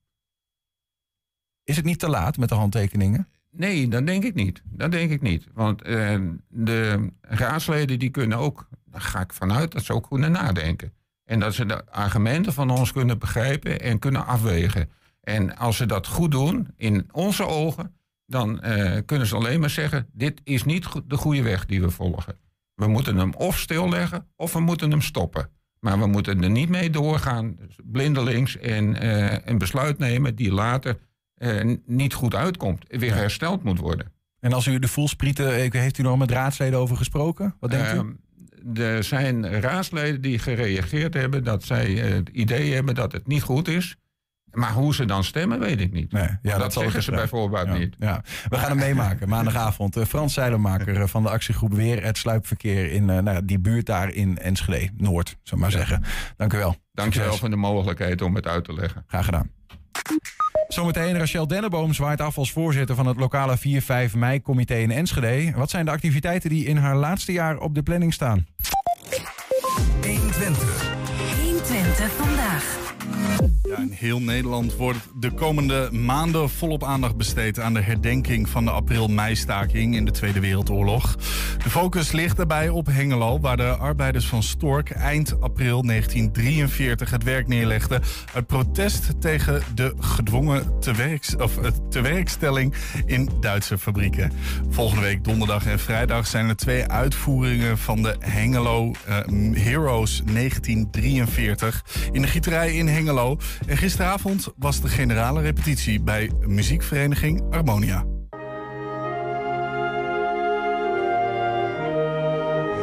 [1.67, 3.29] Is het niet te laat met de handtekeningen?
[3.51, 4.63] Nee, dat denk ik niet.
[4.65, 5.47] Dat denk ik niet.
[5.55, 10.33] Want eh, de raadsleden die kunnen ook, daar ga ik vanuit, dat ze ook kunnen
[10.33, 10.93] nadenken.
[11.25, 14.91] En dat ze de argumenten van ons kunnen begrijpen en kunnen afwegen.
[15.21, 17.95] En als ze dat goed doen, in onze ogen,
[18.27, 21.91] dan eh, kunnen ze alleen maar zeggen: dit is niet de goede weg die we
[21.91, 22.39] volgen.
[22.75, 25.51] We moeten hem of stilleggen of we moeten hem stoppen.
[25.81, 30.53] Maar we moeten er niet mee doorgaan, dus blindelings, en eh, een besluit nemen die
[30.53, 30.99] later
[31.37, 34.13] eh, niet goed uitkomt, weer hersteld moet worden.
[34.41, 37.55] En als u de voelsprieten, eh, heeft u nog met raadsleden over gesproken?
[37.61, 37.97] Wat denkt u?
[37.97, 43.43] Ehm, er zijn raadsleden die gereageerd hebben dat zij het idee hebben dat het niet
[43.43, 43.97] goed is.
[44.51, 46.13] Maar hoe ze dan stemmen, weet ik niet.
[46.13, 47.97] Nee, ja, dat, dat zeggen ze bijvoorbeeld Ja, niet.
[47.99, 48.23] ja.
[48.49, 49.97] We gaan hem meemaken maandagavond.
[49.97, 54.39] Eh, Frans Zeilenmaker van de actiegroep Weer het sluipverkeer in nou, die buurt daar in
[54.39, 56.03] Enschede, Noord, zou maar zeggen.
[56.37, 56.77] Dank u wel.
[56.93, 57.41] Dankjewel Succes.
[57.41, 59.05] voor de mogelijkheid om het uit te leggen.
[59.07, 59.51] Graag gedaan.
[60.77, 63.59] Zometeen Rachel Denneboom zwaait af als voorzitter van het lokale
[64.11, 65.53] 4-5 mei-comité in Enschede.
[65.55, 68.47] Wat zijn de activiteiten die in haar laatste jaar op de planning staan?
[70.03, 70.95] 120.
[71.43, 72.77] 120 vandaag.
[73.67, 78.65] Ja, in heel Nederland wordt de komende maanden volop aandacht besteed aan de herdenking van
[78.65, 81.17] de april-mei-staking in de Tweede Wereldoorlog.
[81.63, 87.23] De focus ligt daarbij op Hengelo, waar de arbeiders van Stork eind april 1943 het
[87.23, 88.03] werk neerlegden
[88.35, 92.75] uit protest tegen de gedwongen tewerks, of, eh, tewerkstelling
[93.07, 94.33] in Duitse fabrieken.
[94.71, 99.17] Volgende week donderdag en vrijdag zijn er twee uitvoeringen van de Hengelo eh,
[99.53, 103.39] Heroes 1943 in de gieterij in Hengelo.
[103.67, 108.05] En gisteravond was de generale repetitie bij muziekvereniging Harmonia.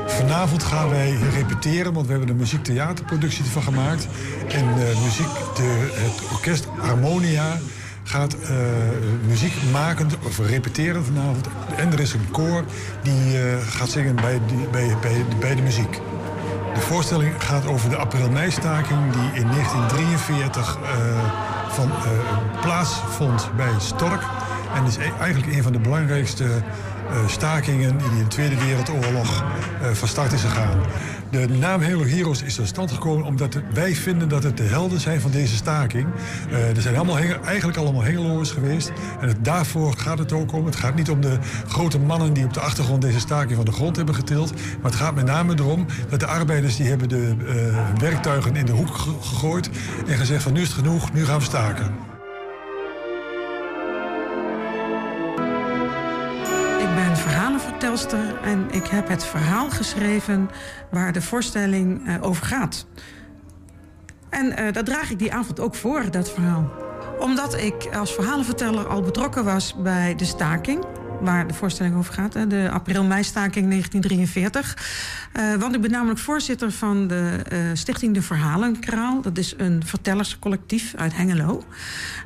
[0.08, 4.08] Vanavond gaan wij repeteren, want we hebben een muziektheaterproductie ervan gemaakt.
[4.48, 7.58] En uh, muziek, de, het orkest Harmonia
[8.04, 8.50] gaat uh,
[9.28, 11.48] muziek maken, of repeteren vanavond.
[11.76, 12.64] En er is een koor
[13.04, 14.96] die uh, gaat zingen bij, bij,
[15.40, 16.00] bij de muziek.
[16.74, 20.88] De voorstelling gaat over de april-mei-staking die in 1943 uh,
[21.68, 21.92] van,
[22.62, 24.22] plaatsvond bij Stork.
[24.76, 26.46] En is e-, eigenlijk een van de belangrijkste
[27.28, 29.44] stakingen die in de Tweede Wereldoorlog
[29.94, 30.80] van start is gegaan.
[31.34, 35.00] De naam Halo Heroes is tot stand gekomen omdat wij vinden dat het de helden
[35.00, 36.08] zijn van deze staking.
[36.52, 38.92] Uh, er zijn allemaal, eigenlijk allemaal Hengeloers geweest.
[39.22, 40.66] En het, daarvoor gaat het ook om.
[40.66, 43.72] Het gaat niet om de grote mannen die op de achtergrond deze staking van de
[43.72, 44.54] grond hebben getild.
[44.54, 48.66] Maar het gaat met name erom dat de arbeiders die hebben de uh, werktuigen in
[48.66, 49.70] de hoek gegooid.
[50.08, 52.13] En gezegd van nu is het genoeg, nu gaan we staken.
[57.44, 60.50] Verhalenvertelster en ik heb het verhaal geschreven
[60.92, 62.86] waar de voorstelling uh, over gaat.
[64.30, 66.72] En uh, dat draag ik die avond ook voor, dat verhaal.
[67.20, 70.86] Omdat ik als verhalenverteller al betrokken was bij de staking
[71.24, 72.34] waar de voorstelling over gaat.
[72.34, 74.78] De april-mei-staking 1943.
[75.34, 79.22] Uh, want ik ben namelijk voorzitter van de uh, stichting De Verhalenkraal.
[79.22, 81.64] Dat is een vertellerscollectief uit Hengelo.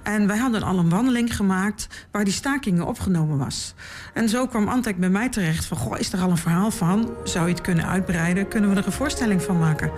[0.03, 3.73] En wij hadden al een wandeling gemaakt waar die stakingen opgenomen was.
[4.13, 5.77] En zo kwam Antek bij mij terecht van...
[5.77, 7.09] Goh, is er al een verhaal van?
[7.23, 8.47] Zou je het kunnen uitbreiden?
[8.47, 9.91] Kunnen we er een voorstelling van maken?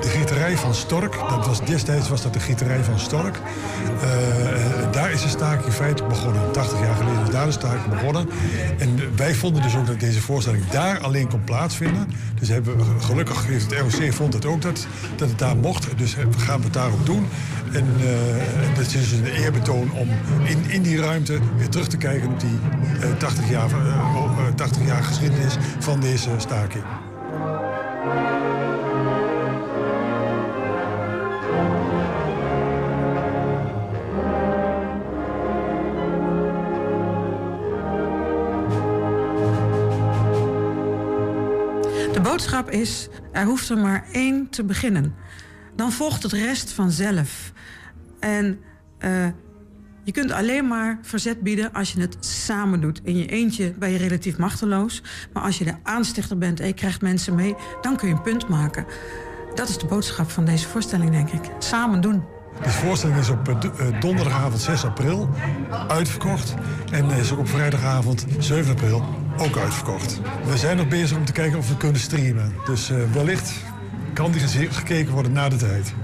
[0.00, 3.36] De gieterij van Stork, dat was, destijds was dat de gieterij van Stork.
[4.02, 4.67] Uh,
[5.08, 6.52] daar is de staking in feite begonnen.
[6.52, 8.28] 80 jaar geleden is daar de staking begonnen.
[8.78, 12.08] En wij vonden dus ook dat deze voorstelling daar alleen kon plaatsvinden.
[12.38, 15.98] Dus hebben we, gelukkig heeft het ROC vond het ook dat, dat het daar mocht.
[15.98, 17.26] Dus we gaan het daarop doen.
[17.72, 20.08] En uh, dat is dus een eerbetoon om
[20.44, 22.58] in, in die ruimte weer terug te kijken op die
[23.04, 23.70] uh, 80, jaar,
[24.54, 26.84] 80 jaar geschiedenis van deze staking.
[42.38, 45.14] Boodschap is, er hoeft er maar één te beginnen.
[45.76, 47.52] Dan volgt het rest vanzelf.
[48.20, 48.60] En
[49.00, 49.26] uh,
[50.04, 53.00] je kunt alleen maar verzet bieden als je het samen doet.
[53.02, 55.02] In je eentje ben je relatief machteloos.
[55.32, 57.54] Maar als je de aanstichter bent en je krijgt mensen mee...
[57.80, 58.86] dan kun je een punt maken.
[59.54, 61.50] Dat is de boodschap van deze voorstelling, denk ik.
[61.58, 62.37] Samen doen.
[62.62, 63.56] De voorstelling is op
[64.00, 65.28] donderdagavond 6 april
[65.88, 66.54] uitverkocht.
[66.90, 69.04] En is ook op vrijdagavond 7 april
[69.36, 70.20] ook uitverkocht.
[70.44, 72.52] We zijn nog bezig om te kijken of we kunnen streamen.
[72.66, 73.52] Dus uh, wellicht
[74.12, 74.40] kan die
[74.70, 75.94] gekeken worden na de tijd.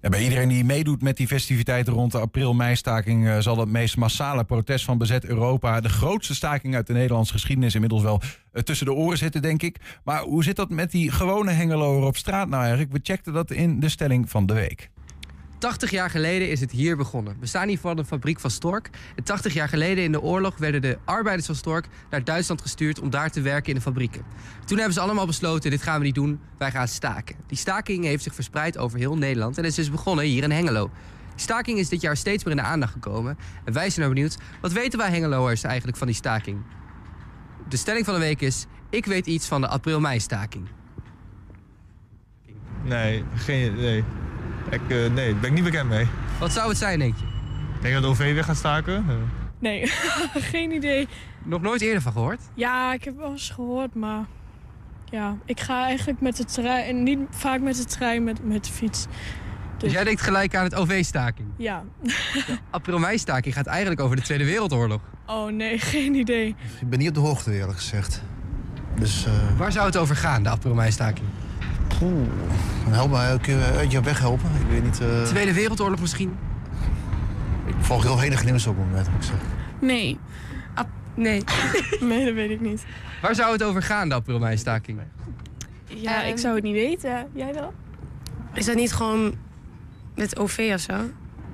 [0.00, 3.42] Ja, bij iedereen die meedoet met die festiviteiten rond de april-meistaking...
[3.42, 5.80] Zal het meest massale protest van bezet Europa...
[5.80, 7.74] de grootste staking uit de Nederlandse geschiedenis...
[7.74, 8.20] inmiddels wel
[8.64, 9.76] tussen de oren zitten, denk ik.
[10.04, 12.92] Maar hoe zit dat met die gewone hengeloer op straat nou eigenlijk?
[12.92, 14.90] We checkten dat in de stelling van de week.
[15.64, 17.36] 80 jaar geleden is het hier begonnen.
[17.40, 18.90] We staan hier voor de fabriek van Stork.
[19.16, 23.00] En 80 jaar geleden in de oorlog werden de arbeiders van Stork naar Duitsland gestuurd
[23.00, 24.22] om daar te werken in de fabrieken.
[24.64, 27.36] Toen hebben ze allemaal besloten: dit gaan we niet doen, wij gaan staken.
[27.46, 30.90] Die staking heeft zich verspreid over heel Nederland en is dus begonnen hier in Hengelo.
[31.30, 33.38] Die staking is dit jaar steeds meer in de aandacht gekomen.
[33.64, 36.62] En wij zijn nou benieuwd, wat weten wij Hengeloers eigenlijk van die staking?
[37.68, 40.68] De stelling van de week is: ik weet iets van de april-mei-staking.
[42.82, 44.04] Nee, geen idee.
[44.70, 46.06] Ik, uh, nee, daar ben ik niet bekend mee.
[46.38, 47.24] Wat zou het zijn, denk je?
[47.76, 49.04] Ik denk dat de OV weer gaat staken.
[49.08, 49.14] Uh.
[49.58, 49.86] Nee,
[50.52, 51.08] geen idee.
[51.42, 52.40] Nog nooit eerder van gehoord?
[52.54, 54.24] Ja, ik heb wel eens gehoord, maar...
[55.04, 57.02] Ja, ik ga eigenlijk met de trein...
[57.02, 59.04] Niet vaak met de trein, met, met de fiets.
[59.04, 59.12] Dus...
[59.78, 61.48] dus jij denkt gelijk aan het OV-staking?
[61.56, 61.82] Ja.
[62.02, 65.00] De april-mei-staking gaat eigenlijk over de Tweede Wereldoorlog.
[65.26, 66.56] Oh nee, geen idee.
[66.80, 68.22] Ik ben niet op de hoogte, eerlijk gezegd.
[68.98, 69.58] Dus, uh...
[69.58, 71.26] Waar zou het over gaan, de april-mei-staking?
[72.02, 72.28] Oeh,
[72.88, 74.50] help me uit je weg helpen.
[74.60, 75.00] Ik weet niet...
[75.00, 75.22] Uh...
[75.22, 76.36] Tweede Wereldoorlog misschien?
[77.66, 79.48] Ik volg heel weinig nieuws op het moment, moet ik zeggen.
[79.80, 80.18] Nee.
[80.74, 81.44] Ah, nee.
[82.00, 82.84] nee, dat weet ik niet.
[83.22, 85.00] Waar zou het over gaan, de april-mei-staking?
[85.86, 87.26] Ja, um, ik zou het niet weten.
[87.32, 87.72] Jij wel?
[88.52, 89.34] Is dat niet gewoon
[90.14, 90.94] met OV of zo?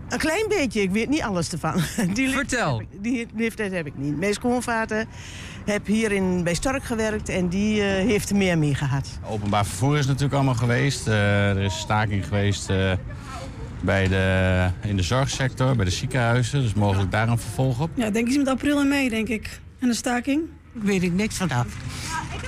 [0.08, 1.74] Een klein beetje, ik weet niet alles ervan.
[2.14, 2.78] Die Vertel.
[2.78, 4.18] Heb ik, die leeftijd heb ik niet.
[4.18, 5.06] Mijn schoonvader
[5.70, 9.08] heb hier in, bij Stork gewerkt en die uh, heeft er meer mee gehad.
[9.28, 11.08] Openbaar vervoer is natuurlijk allemaal geweest.
[11.08, 12.92] Uh, er is staking geweest uh,
[13.80, 16.62] bij de, in de zorgsector, bij de ziekenhuizen.
[16.62, 17.90] Dus mogelijk daar een vervolg op.
[17.94, 19.60] Ja, denk iets met april en mei, denk ik.
[19.78, 20.42] En de staking?
[20.74, 21.66] Ik weet ik niks vanaf.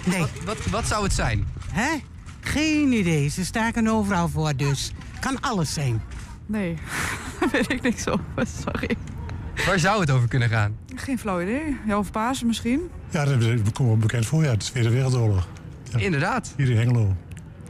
[0.04, 0.18] Nee.
[0.18, 1.46] Wat, wat, wat zou het zijn?
[1.72, 1.90] Hè?
[2.40, 3.28] Geen idee.
[3.28, 6.02] Ze staken overal voor, dus kan alles zijn.
[6.46, 6.76] Nee,
[7.40, 8.46] daar weet ik niks over.
[8.62, 8.96] Sorry.
[9.66, 10.76] Waar zou het over kunnen gaan?
[10.94, 11.76] Geen flauw idee.
[11.86, 12.90] Ja, of Pasen misschien?
[13.10, 14.44] Ja, dat komt wel bekend voor.
[14.44, 15.48] Ja, de Tweede Wereldoorlog.
[15.96, 16.54] Inderdaad.
[16.56, 17.16] Hier in Hengelo.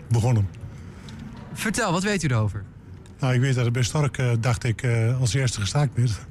[0.09, 0.49] Begonnen.
[1.53, 2.65] Vertel, wat weet u erover?
[3.19, 6.27] Nou, ik weet dat het bij Stork, eh, dacht ik, eh, als eerste gestaakt werd.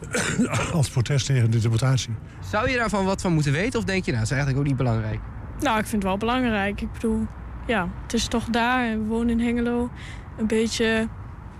[0.72, 2.14] als protest tegen de deportatie.
[2.50, 4.66] Zou je daarvan wat van moeten weten of denk je nou, dat is eigenlijk ook
[4.66, 5.20] niet belangrijk?
[5.60, 6.80] Nou, ik vind het wel belangrijk.
[6.80, 7.26] Ik bedoel,
[7.66, 9.90] ja, het is toch daar we wonen in Hengelo.
[10.38, 11.08] Een beetje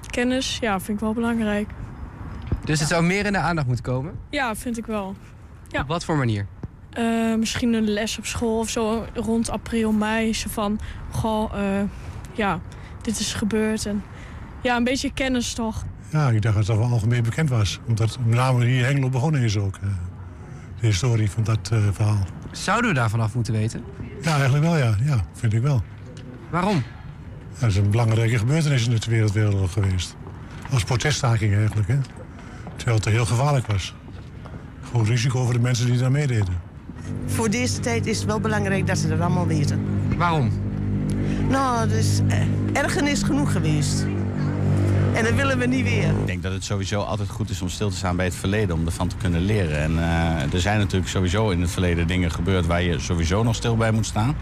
[0.07, 1.71] kennis, ja, vind ik wel belangrijk.
[2.67, 4.13] Dus het zou meer in de aandacht moeten komen?
[4.31, 5.15] Ja, vind ik wel.
[5.69, 5.81] Ja.
[5.81, 6.47] Op wat voor manier?
[6.91, 10.35] Eh, misschien een les op school of zo rond april, mei.
[10.35, 10.79] Zo van,
[11.11, 11.83] goh, eh,
[12.33, 12.61] ja,
[13.03, 13.87] dit is gebeurd.
[13.87, 14.03] En
[14.63, 15.85] ja, een beetje kennis toch.
[16.11, 17.81] Ja, ik dacht dat dat wel algemeen bekend was.
[17.87, 19.77] Omdat met name hier in Hengelo begonnen is ook.
[19.77, 19.89] eh,
[20.81, 22.27] de historie van dat eh, verhaal.
[22.51, 23.85] Zouden we daarvan af moeten weten?
[24.23, 24.95] Ja, eigenlijk wel, ja.
[25.05, 25.83] Ja, vind ik wel.
[26.51, 26.77] Waarom?
[26.77, 30.17] Ja, dat is een belangrijke gebeurtenis in de Tweede Wereldoorlog geweest.
[30.73, 31.99] Als proteststaking eigenlijk, hè.
[32.77, 33.95] Terwijl het heel gevaarlijk was.
[34.91, 36.61] Groot risico voor de mensen die daar meededen.
[37.27, 39.81] Voor deze tijd is het wel belangrijk dat ze dat allemaal weten.
[40.17, 40.51] Waarom?
[41.49, 42.39] Nou, het is eh,
[42.73, 44.07] ergernis genoeg geweest.
[45.15, 46.09] En dat willen we niet weer.
[46.09, 48.77] Ik denk dat het sowieso altijd goed is om stil te staan bij het verleden,
[48.77, 49.79] om ervan te kunnen leren.
[49.79, 53.55] En eh, er zijn natuurlijk sowieso in het verleden dingen gebeurd waar je sowieso nog
[53.55, 54.37] stil bij moet staan.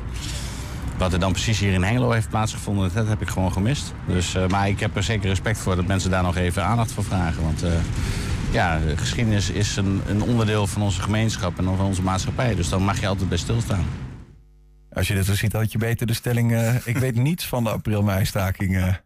[0.99, 3.95] Wat er dan precies hier in Hengelo heeft plaatsgevonden, dat heb ik gewoon gemist.
[4.07, 6.93] Dus, eh, maar ik heb er zeker respect voor dat mensen daar nog even aandacht
[6.93, 7.43] voor vragen.
[7.43, 7.73] Want eh,
[8.51, 12.55] ja, geschiedenis is een, een onderdeel van onze gemeenschap en van onze maatschappij.
[12.55, 13.85] Dus dan mag je altijd bij stilstaan.
[14.93, 16.53] Als je dit zo ziet, had je beter de stelling...
[16.53, 19.01] eh, ik weet niets van de april-mei-staking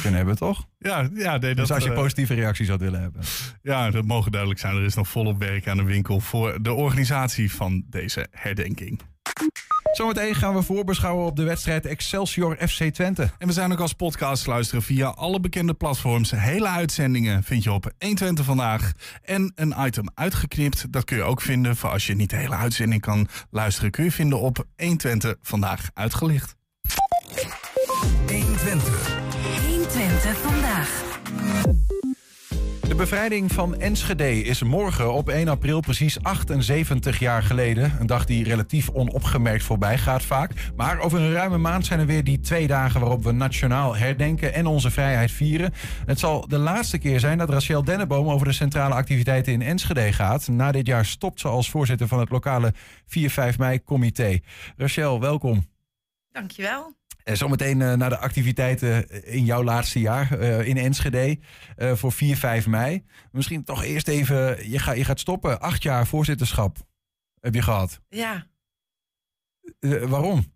[0.00, 0.66] kunnen hebben, toch?
[0.78, 3.22] Ja, ja nee, dat, dus als je positieve reacties had willen hebben.
[3.62, 4.76] Ja, dat mogen duidelijk zijn.
[4.76, 9.00] Er is nog volop werk aan de winkel voor de organisatie van deze herdenking.
[9.92, 13.30] Zometeen gaan we voorbeschouwen op de wedstrijd Excelsior FC Twente.
[13.38, 16.30] En we zijn ook als podcast te luisteren via alle bekende platforms.
[16.30, 18.92] Hele uitzendingen vind je op 120 vandaag.
[19.22, 21.76] En een item uitgeknipt, dat kun je ook vinden.
[21.76, 25.90] Voor als je niet de hele uitzending kan luisteren, kun je vinden op 120 vandaag
[25.94, 26.56] uitgelicht.
[28.26, 29.18] 120.
[29.66, 31.02] 120 vandaag.
[33.00, 37.96] Bevrijding van Enschede is morgen op 1 april precies 78 jaar geleden.
[38.00, 40.70] Een dag die relatief onopgemerkt voorbij gaat vaak.
[40.76, 44.54] Maar over een ruime maand zijn er weer die twee dagen waarop we nationaal herdenken
[44.54, 45.72] en onze vrijheid vieren.
[46.06, 50.12] Het zal de laatste keer zijn dat Rachel Denneboom over de centrale activiteiten in Enschede
[50.12, 50.48] gaat.
[50.48, 54.38] Na dit jaar stopt ze als voorzitter van het lokale 4-5 mei-comité.
[54.76, 55.66] Rachel, welkom.
[56.32, 56.99] Dankjewel.
[57.24, 61.38] En zometeen eh, naar de activiteiten in jouw laatste jaar eh, in Enschede
[61.76, 63.04] eh, voor 4, 5 mei.
[63.32, 65.60] Misschien toch eerst even, je, ga, je gaat stoppen.
[65.60, 66.76] Acht jaar voorzitterschap
[67.40, 68.00] heb je gehad.
[68.08, 68.46] Ja,
[69.80, 70.52] Eh, waarom?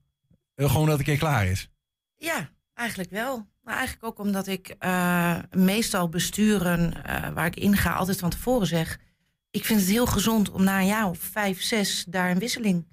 [0.55, 1.69] Eh, gewoon dat het een keer klaar is.
[2.17, 3.47] ja, eigenlijk wel.
[3.63, 8.31] Maar eigenlijk ook omdat ik eh, meestal besturen eh, waar ik in ga altijd van
[8.31, 8.99] tevoren zeg...
[9.51, 12.87] ik vind het heel gezond om na een jaar of vijf, zes daar een wisseling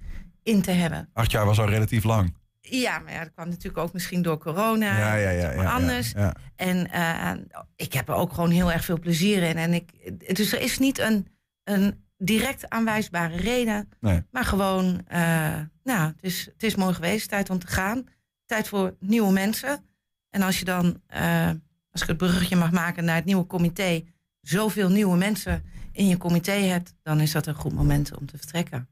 [0.43, 1.09] in te hebben.
[1.13, 2.35] Acht jaar was al relatief lang.
[2.61, 4.97] Ja, maar ja, dat kwam natuurlijk ook misschien door corona.
[4.97, 6.11] Ja, ja, ja, ja, anders.
[6.11, 6.35] ja.
[6.55, 7.31] En eh,
[7.75, 9.57] ik heb er ook gewoon heel erg veel plezier in.
[9.57, 11.27] En ik, dus er is niet een,
[11.63, 13.89] een direct aanwijsbare reden.
[13.99, 14.23] Nee.
[14.31, 17.29] Maar gewoon, eh, nou, het is, het is mooi geweest.
[17.29, 18.03] Tijd om te gaan.
[18.45, 19.85] Tijd voor nieuwe mensen.
[20.29, 21.49] En als je dan, eh,
[21.91, 24.03] als ik het bruggetje mag maken naar het nieuwe comité...
[24.41, 26.93] zoveel nieuwe mensen in je comité hebt...
[27.03, 28.89] dan is dat een goed moment om te vertrekken.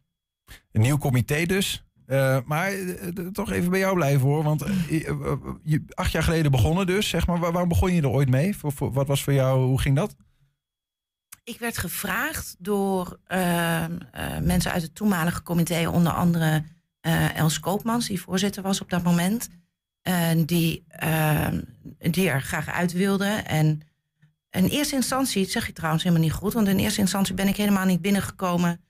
[0.71, 1.83] Een nieuw comité dus.
[2.09, 4.43] Eh, maar eh, toch even bij jou blijven hoor.
[4.43, 7.09] Want eh, je- je, acht jaar geleden begonnen dus.
[7.09, 8.57] Zeg maar, Waar- waarom begon je er ooit mee?
[8.57, 10.15] Voor, wat was voor jou, hoe ging dat?
[11.43, 16.63] Ik werd gevraagd door ehm, eh, mensen uit het toenmalige comité, onder andere
[17.35, 19.49] Els Koopmans, die voorzitter was op dat moment,
[20.01, 21.61] en die, ehm,
[21.97, 23.25] die er graag uit wilde.
[23.27, 23.81] En
[24.49, 27.47] in eerste instantie, dat zeg ik trouwens helemaal niet goed, want in eerste instantie ben
[27.47, 28.81] ik helemaal niet binnengekomen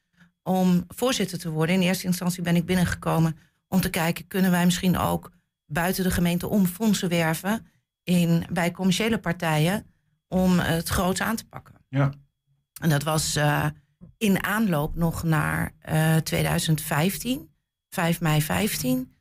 [0.49, 1.75] om voorzitter te worden.
[1.75, 5.31] In eerste instantie ben ik binnengekomen om te kijken, kunnen wij misschien ook
[5.65, 7.67] buiten de gemeente om fondsen werven
[8.03, 9.85] in, bij commerciële partijen
[10.27, 11.75] om het groots aan te pakken.
[11.89, 12.12] Ja.
[12.81, 13.65] En dat was eh,
[14.17, 17.49] in aanloop nog naar eh, 2015,
[17.89, 19.15] 5 mei 15.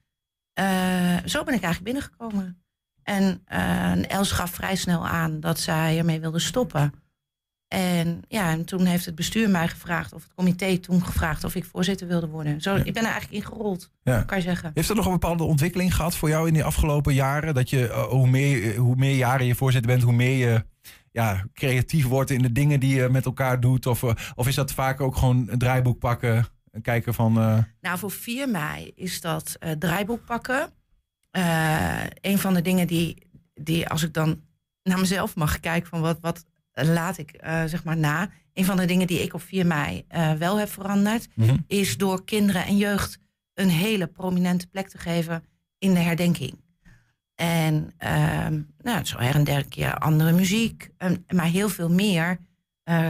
[0.52, 2.62] Eh, zo ben ik eigenlijk binnengekomen.
[3.02, 6.92] En eh, Els gaf vrij snel aan dat zij ermee wilde stoppen.
[7.68, 11.54] En ja, en toen heeft het bestuur mij gevraagd, of het comité toen gevraagd of
[11.54, 12.60] ik voorzitter wilde worden.
[12.60, 14.22] Zo, Ik ben er eigenlijk ingerold, Ja.
[14.22, 14.70] kan je zeggen.
[14.74, 17.54] Heeft er nog een bepaalde ontwikkeling gehad voor jou in die afgelopen jaren?
[17.54, 20.64] Dat je, eh, hoe, meer, hoe meer jaren je voorzitter bent, hoe meer je
[21.12, 23.86] ja, creatief wordt in de dingen die je met elkaar doet?
[23.86, 27.38] Of, eh, of is dat vaak ook gewoon een draaiboek pakken en kijken van...
[27.38, 30.70] eh, Nou, voor 4 mei is dat eh, draaiboek pakken.
[31.30, 34.40] Eh, een van de dingen die, die, als ik dan
[34.82, 36.44] naar mezelf mag kijken, van wat, wat
[36.86, 38.28] laat ik eh, zeg maar na.
[38.52, 41.56] Een van de dingen die ik op 4 mei eh, wel heb veranderd, Mhm.
[41.66, 43.18] is door kinderen en jeugd
[43.54, 45.44] een hele prominente plek te geven
[45.78, 46.54] in de herdenking.
[47.34, 51.90] En ehm, nou, zo her en der een keer andere muziek, en- maar heel veel
[51.90, 52.38] meer
[52.82, 53.08] eh,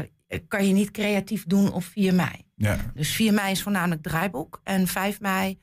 [0.48, 2.44] kan je niet creatief doen op 4 mei.
[2.54, 2.76] Ja.
[2.94, 4.61] Dus 4 mei is voornamelijk draaiboek.
[4.64, 5.59] En 5 mei,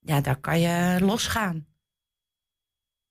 [0.00, 1.66] ja, daar kan je losgaan.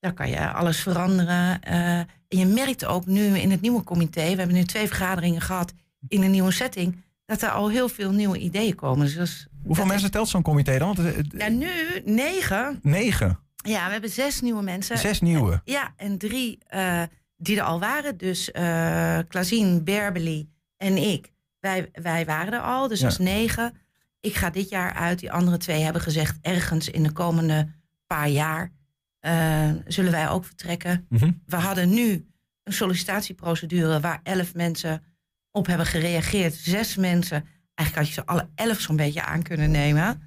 [0.00, 1.62] Daar kan je alles veranderen.
[1.62, 5.40] eh, en je merkt ook nu in het nieuwe comité, we hebben nu twee vergaderingen
[5.40, 5.72] gehad
[6.08, 9.14] in een nieuwe setting, dat er al heel veel nieuwe ideeën komen.
[9.14, 10.96] Dus Hoeveel mensen telt zo'n comité dan?
[10.96, 11.68] Eh, ja, nu
[12.04, 12.78] negen.
[12.82, 13.38] Negen.
[13.64, 14.98] Ja, we hebben zes nieuwe mensen.
[14.98, 15.60] Zes nieuwe.
[15.64, 17.02] Ja, en drie eh,
[17.36, 18.16] die er al waren.
[18.16, 21.32] Dus eh Klazien, Berbeli en ik.
[21.60, 23.04] Wij, wij waren er al, dus Ja.
[23.08, 23.74] dat is negen.
[24.20, 25.18] Ik ga dit jaar uit.
[25.18, 26.38] Die andere twee hebben gezegd...
[26.42, 27.68] ergens in de komende
[28.06, 28.72] paar jaar
[29.20, 31.06] eh, zullen wij ook vertrekken.
[31.08, 31.30] Mhm.
[31.46, 32.26] We hadden nu
[32.62, 34.00] een sollicitatieprocedure...
[34.00, 35.02] waar elf mensen
[35.50, 36.54] op hebben gereageerd.
[36.54, 37.46] Zes mensen.
[37.74, 40.22] Eigenlijk had je ze alle elf zo'n beetje aan kunnen nemen.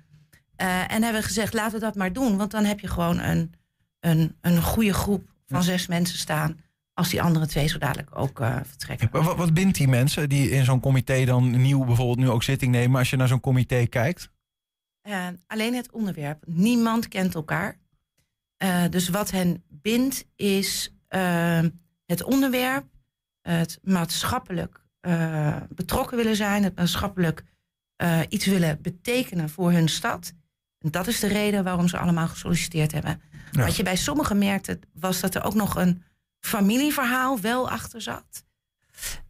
[0.56, 2.38] Eh, en hebben gezegd, laten we dat maar doen.
[2.38, 3.54] Want dan heb je gewoon een,
[4.00, 6.60] een, een goede groep van zes mensen staan.
[6.94, 9.10] Als die andere twee zo dadelijk ook eh, vertrekken.
[9.12, 12.44] Wa- Wat, wat bindt die mensen die in zo'n comité dan nieuw bijvoorbeeld nu ook
[12.44, 13.00] zitting nemen?
[13.00, 14.30] Als je naar zo'n comité kijkt.
[15.48, 16.44] Alleen het onderwerp.
[16.48, 17.78] Niemand kent elkaar.
[18.62, 21.60] Eh, dus wat hen bindt is eh,
[22.06, 22.86] het onderwerp,
[23.42, 27.44] het maatschappelijk eh, betrokken willen zijn, het maatschappelijk
[27.96, 30.34] eh, iets willen betekenen voor hun stad.
[30.80, 33.22] En dat is de reden waarom ze allemaal gesolliciteerd hebben.
[33.52, 33.66] Ja.
[33.66, 36.04] Wat je bij sommigen merkte, was dat er ook nog een
[36.40, 38.46] familieverhaal wel achter zat.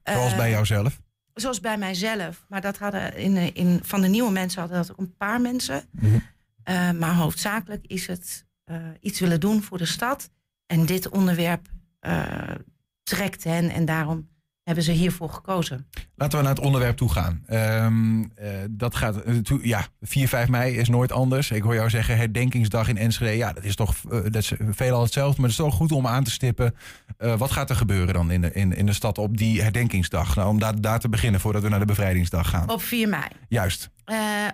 [0.04, 1.02] Zoals Eh, bij jouzelf.
[1.34, 2.46] Zoals bij mijzelf.
[2.48, 5.84] Maar dat hadden in, in, van de nieuwe mensen hadden dat ook een paar mensen.
[5.92, 6.20] Mhm.
[6.64, 8.51] Eh, maar hoofdzakelijk is het eh,
[9.00, 10.30] iets willen doen voor de stad.
[10.66, 11.68] En dit onderwerp
[12.00, 12.56] eh,
[13.04, 14.30] trekt hen en daarom
[14.72, 15.88] hebben ze hiervoor gekozen.
[16.16, 17.44] Laten we naar het onderwerp toe gaan.
[17.46, 21.52] Ehm, eh, dat gaat, toe- ja, 4, 5 mei is nooit anders.
[21.52, 23.38] Ik hoor jou zeggen herdenkingsdag in Enschede.
[23.38, 25.42] Ja, dat is toch eh, dat is veelal hetzelfde.
[25.42, 26.76] Maar het is toch goed om aan te stippen.
[27.18, 30.36] wat gaat er gebeuren dan in de, in, in de stad op die herdenkingsdag?
[30.36, 32.70] Nou, om daar, daar te beginnen voordat we naar de bevrijdingsdag gaan.
[32.70, 33.24] Op 4 mei.
[33.48, 33.90] Juist.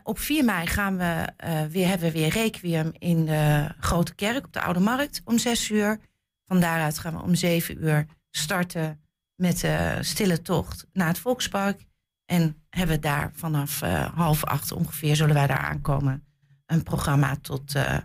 [0.03, 1.27] Op 4 mei gaan we,
[1.71, 5.69] weer, hebben we weer requiem in de Grote Kerk op de Oude Markt om 6
[5.69, 5.99] uur.
[6.45, 8.99] Van daaruit gaan we om 7 uur starten
[9.37, 11.85] met de stille tocht naar het Volkspark.
[12.25, 16.23] En hebben daar vanaf eh, half acht ongeveer, zullen wij daar aankomen,
[16.65, 17.97] een programma tot eh,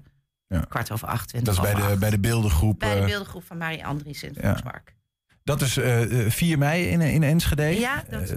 [0.69, 1.45] kwart over acht.
[1.45, 1.99] Dat is bij de, acht.
[1.99, 2.79] bij de beeldengroep.
[2.79, 4.45] Bij de eh, beeldengroep van Marie Andries in het ja.
[4.49, 4.95] Volkspark.
[5.45, 7.63] Dat is eh, eh, 4 mei in, in Enschede.
[7.63, 8.37] Ja, dat,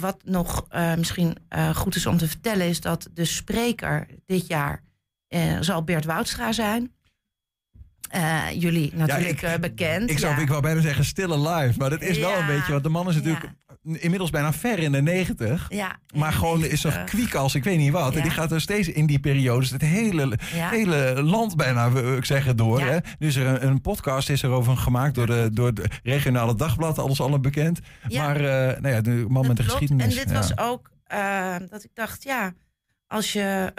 [0.00, 4.46] wat nog eh, misschien eh, goed is om te vertellen is dat de spreker dit
[4.46, 4.82] jaar
[5.28, 6.92] eh, zal Bert Woudstra zijn.
[8.10, 10.10] Eh, jullie natuurlijk eh, bekend.
[10.10, 10.40] Ik zou ja.
[10.40, 11.78] ik wou bijna zeggen stille live.
[11.78, 12.72] Maar dat is wel een beetje.
[12.72, 13.46] Want de man is natuurlijk
[13.82, 15.66] inmiddels bijna ver in de negentig.
[15.68, 18.14] Ja, Maar gewoon is nog kwiek als ik weet niet wat.
[18.14, 22.24] En die gaat er steeds in die periodes het hele, hele land bijna, wil ik
[22.24, 22.78] zeggen, door.
[22.78, 22.86] Ja.
[22.86, 22.98] Hè?
[23.18, 26.54] Nu is er een, een podcast is er over gemaakt door, de, door het regionale
[26.54, 26.98] dagblad.
[26.98, 27.80] Alles allemaal bekend.
[28.08, 28.26] Ja.
[28.26, 29.78] Maar eh, nou ja, de man met de Klopt.
[29.78, 30.16] geschiedenis.
[30.16, 30.90] En dit was ook
[31.70, 32.52] dat ik dacht, ja,
[33.06, 33.72] als je.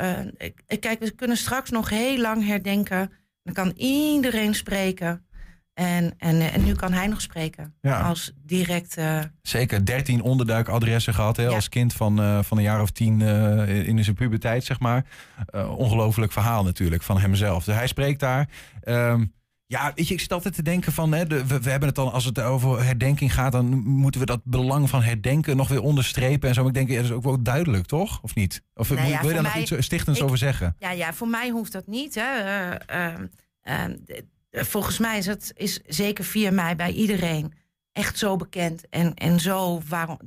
[0.79, 3.11] kijk, we kunnen straks nog heel lang herdenken.
[3.45, 5.25] Dan kan iedereen spreken.
[5.73, 7.73] En, en, en nu kan hij nog spreken.
[7.81, 7.99] Ja.
[8.01, 8.97] Als direct.
[8.97, 13.21] eh, Zeker 13 onderduikadressen gehad hè, als kind van, eh, van een jaar of tien
[13.21, 15.05] eh, in zijn puberteit, zeg maar.
[15.45, 17.63] Eh, ongelooflijk verhaal natuurlijk van hemzelf.
[17.63, 18.49] Dus hij spreekt daar.
[18.81, 19.25] Ehm,
[19.67, 21.95] ja, weet je, ik zit altijd te denken van, hè, de, we, we hebben het
[21.97, 25.81] dan, als het over herdenking gaat, dan moeten we dat belang van herdenken nog weer
[25.81, 26.59] onderstrepen en zo.
[26.61, 28.21] Maar ik denk, ja, dat is ook wel duidelijk, toch?
[28.21, 28.61] Of niet?
[28.73, 30.75] Of Nou moet- ja, wil je daar nog mij- iets stichtends ik- over zeggen?
[30.79, 32.15] Ja, ja, voor mij hoeft dat niet.
[32.15, 32.21] Hè.
[32.39, 33.27] Eh, ehm,
[33.61, 34.23] ehm, d-
[34.67, 37.53] volgens mij is het is zeker 4 mei bij iedereen
[37.91, 38.89] echt zo bekend.
[38.89, 40.19] En, en zo, waarom,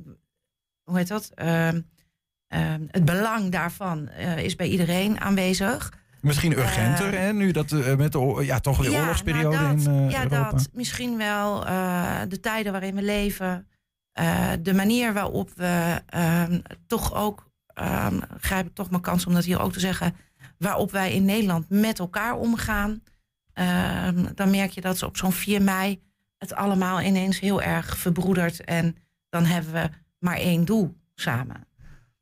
[0.83, 1.31] hoe heet dat?
[1.35, 1.81] Ehm,
[2.91, 5.93] het belang daarvan eh, is bij iedereen aanwezig.
[6.21, 9.85] Misschien urgenter, hè, nu dat eh, met de, ja, toch weer Ja, oorlogsperiode nou, dat,
[9.85, 10.51] in eh, ja, Europa.
[10.51, 10.69] dat.
[10.73, 13.67] Misschien wel eh, de tijden waarin we leven.
[14.11, 19.33] eh, de manier waarop we ehm, toch ook, ehm grijp ik toch mijn kans om
[19.33, 20.15] dat hier ook te zeggen,
[20.57, 23.03] waarop wij in Nederland met elkaar omgaan.
[23.53, 26.01] Ehm, dan merk je dat ze op zo'n 4 mei
[26.37, 28.63] het allemaal ineens heel erg verbroedert.
[28.63, 28.95] En
[29.29, 29.89] dan hebben we
[30.19, 31.67] maar één doel samen.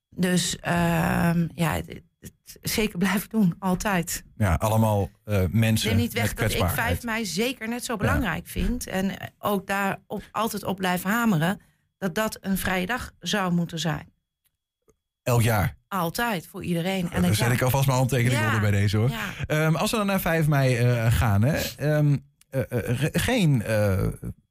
[0.10, 2.02] Dus ja, het
[2.62, 4.24] zeker blijven doen, altijd.
[4.38, 6.88] Ja, allemaal eh, mensen Neem niet weg dat ik kwetsbaarheid.
[6.88, 8.88] 5 mei zeker net zo belangrijk vind.
[8.88, 11.62] En eh, ook daar op, altijd op blijven hameren.
[11.98, 14.12] Dat dat een vrije dag zou moeten zijn.
[15.24, 15.76] Elk jaar.
[15.88, 17.12] Altijd, voor iedereen.
[17.12, 17.54] En ik- zet ja.
[17.54, 19.12] ik alvast mijn handtekening Ja, onder bij deze hoor.
[19.48, 22.18] Ehm, als we dan naar 5 mei eh, gaan, hè, ehm,
[22.50, 23.64] eh, eh, ge- geen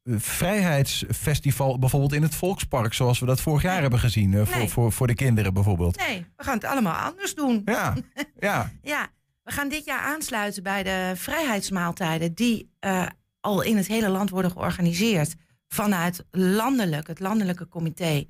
[0.07, 4.69] vrijheidsfestival bijvoorbeeld in het Volkspark, zoals we dat vorig jaar hebben gezien, eh, voor, Nee.
[4.69, 5.97] voor, voor de kinderen bijvoorbeeld.
[6.09, 7.63] Nee, we gaan het allemaal anders doen.
[7.65, 7.95] Ja,
[8.41, 8.71] ja.
[8.83, 9.09] ja,
[9.43, 13.07] We gaan dit jaar aansluiten bij de vrijheidsmaaltijden die eh,
[13.41, 15.35] al in het hele land worden georganiseerd.
[15.69, 18.25] Vanuit landelijk, het landelijke comité,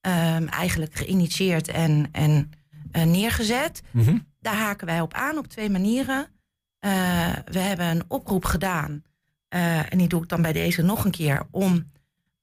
[0.00, 2.50] ehm, eigenlijk geïnitieerd en, en
[2.92, 3.82] eh, neergezet.
[3.90, 4.18] Mhm.
[4.40, 6.26] Daar haken wij op aan op twee manieren.
[7.44, 9.02] We hebben een oproep gedaan,
[9.50, 11.84] eh, en die doe ik dan bij deze nog een keer, om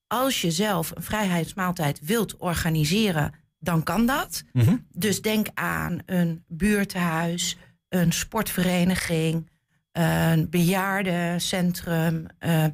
[0.08, 4.44] als je zelf een vrijheidsmaaltijd wilt organiseren, dan kan dat.
[4.54, 4.76] Mhm.
[4.92, 7.58] Dus denk aan een buurthuis,
[7.90, 9.50] een sportvereniging,
[9.92, 12.26] een bejaardencentrum.
[12.40, 12.66] eh,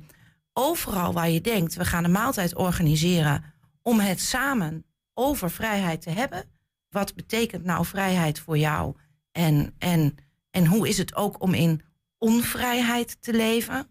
[0.53, 3.43] overal waar je denkt, we gaan een maaltijd organiseren
[3.81, 6.43] om het samen over vrijheid te hebben.
[6.89, 8.95] Wat betekent nou vrijheid voor jou?
[9.31, 10.15] En, en,
[10.51, 11.81] en hoe is het ook om in
[12.17, 13.87] onvrijheid te leven?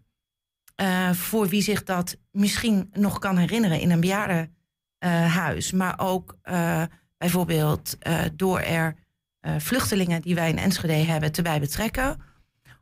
[0.74, 5.72] Eh, voor wie zich dat misschien nog kan herinneren in een bejaardenhuis.
[5.72, 6.82] maar ook eh,
[7.18, 9.00] bijvoorbeeld eh, door er
[9.58, 12.20] vluchtelingen die wij in Enschede hebben te bij betrekken.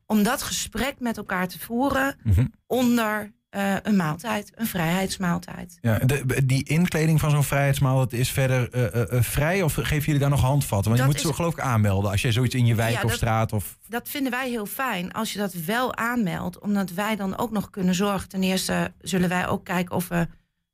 [0.07, 2.47] Om dat gesprek met elkaar te voeren Mhm.
[2.67, 5.79] onder eh, een maaltijd, een vrijheidsmaaltijd.
[5.81, 9.63] Ja, de, die inkleding van zo'n vrijheidsmaal, dat is verder eh, eh, vrij?
[9.63, 10.91] Of geven jullie daar nog handvatten?
[10.93, 12.95] Want Dat je moet is- zo geloof ik aanmelden als je zoiets in je wijk
[12.95, 13.79] Ja, of dat- straat of...
[13.89, 16.59] Dat vinden wij heel fijn als je dat wel aanmeldt.
[16.59, 18.29] Omdat wij dan ook nog kunnen zorgen.
[18.29, 20.27] Ten eerste zullen wij ook kijken of we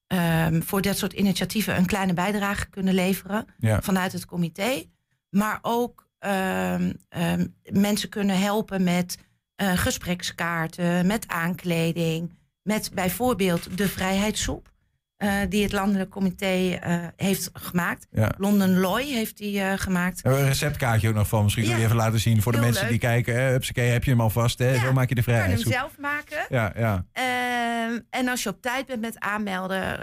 [0.06, 3.82] ehm, voor dit soort initiatieven een kleine bijdrage kunnen leveren Ja.
[3.82, 4.84] vanuit het comité.
[5.30, 9.18] Maar ook ehm, ehm, mensen kunnen helpen met
[9.56, 12.32] gesprekskaarten, met aankleding,
[12.66, 14.74] met bijvoorbeeld de vrijheidssoep.
[15.16, 18.06] Eh, die het landelijk comité eh, heeft gemaakt.
[18.10, 18.32] Ja.
[18.38, 20.16] London Loy heeft die eh, gemaakt.
[20.22, 21.42] Hebben we een receptkaartje ook nog van?
[21.42, 21.84] Misschien kun je Ja.
[21.84, 23.34] even laten zien voor de mensen die kijken.
[23.34, 23.40] Hè,
[23.82, 24.58] heb je hem alvast.
[24.58, 24.78] Hè?
[24.78, 25.76] Zo maak je de Je kan hem vrijheid.
[25.78, 26.46] zelf maken.
[26.48, 27.04] Ja, ja.
[27.12, 29.98] Ehm, en als je op tijd bent met aanmelden,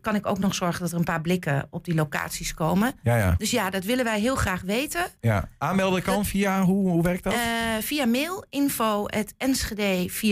[0.00, 2.92] kan ik ook nog zorgen dat er een paar blikken op die locaties komen.
[3.02, 3.34] Ja, ja.
[3.38, 5.00] Dus ja, dat willen wij heel graag weten.
[5.20, 5.48] ja.
[5.58, 7.34] Aanmelden kan via, hoe, hoe werkt dat?
[7.80, 9.06] Via mail info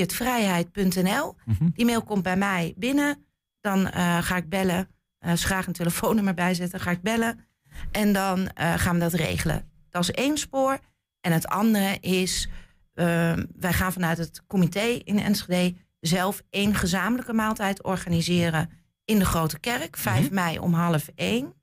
[0.06, 1.36] vrijheid.nl.
[1.44, 1.68] Mhm.
[1.74, 3.26] Die mail komt bij mij binnen.
[3.68, 4.88] Dan eh, ga ik bellen.
[5.18, 7.46] Als graag een telefoonnummer bijzetten, ga ik bellen.
[7.90, 9.70] En dan eh, gaan we dat regelen.
[9.90, 10.78] Dat is één spoor.
[11.20, 12.48] En het andere is,
[12.94, 18.70] ehm, wij gaan vanuit het comité in Enschede zelf één gezamenlijke maaltijd organiseren
[19.04, 21.54] in de Grote Kerk, 5 mei om half één.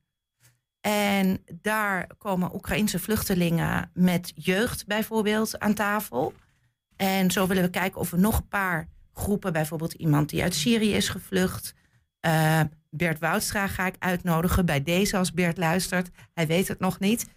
[0.82, 6.34] En daar komen Oekraïnse vluchtelingen met jeugd bijvoorbeeld aan tafel.
[6.96, 10.56] En zo willen we kijken of we nog een paar groepen, bijvoorbeeld iemand die uit
[10.56, 11.74] Syrië is gevlucht.
[12.26, 16.10] Eh, Bert Woudstra ga ik uitnodigen bij deze als Bert luistert.
[16.34, 17.28] Hij weet het nog niet.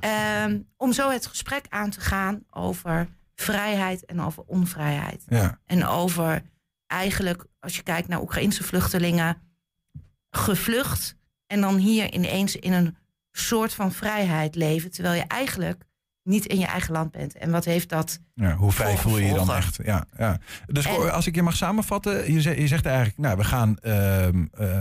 [0.00, 5.24] Ehm, om zo het gesprek aan te gaan over vrijheid en over onvrijheid.
[5.28, 5.60] Ja.
[5.66, 6.42] En over
[6.86, 9.42] eigenlijk, als je kijkt naar Oekraïnse vluchtelingen,
[10.30, 11.16] gevlucht
[11.46, 12.96] en dan hier ineens in een
[13.32, 15.84] soort van vrijheid leven, terwijl je eigenlijk
[16.24, 17.34] niet in je eigen land bent.
[17.38, 18.20] En wat heeft dat?
[18.34, 19.78] Ja, hoe vrij voel je je dan echt?
[19.84, 20.38] Ja, ja.
[20.66, 23.78] Dus En- als ik je mag samenvatten, je zegt, je zegt eigenlijk, nou, we gaan,
[23.78, 24.80] ehm, eh,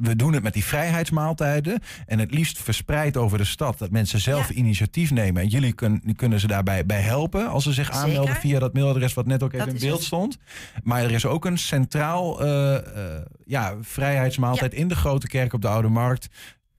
[0.00, 4.20] we, doen het met die vrijheidsmaaltijden en het liefst verspreid over de stad, dat mensen
[4.20, 8.00] zelf initiatief nemen en jullie kun- kunnen ze daarbij bij helpen als ze zich Zeker.
[8.00, 10.06] aanmelden via dat mailadres wat net ook even Dat in beeld het.
[10.06, 10.38] stond.
[10.82, 15.62] Maar er is ook een centraal eh, eh, ja, vrijheidsmaaltijd in de Grote Kerk op
[15.62, 16.28] de Oude Markt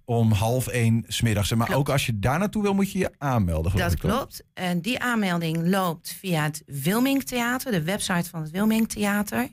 [0.10, 1.54] om half één smiddags.
[1.54, 3.76] Maar ook als je daar naartoe wil, moet je je aanmelden.
[3.76, 4.44] Dat ik, klopt.
[4.54, 9.50] En die aanmelding loopt via het Wilming Theater, de website van het Wilming Theater.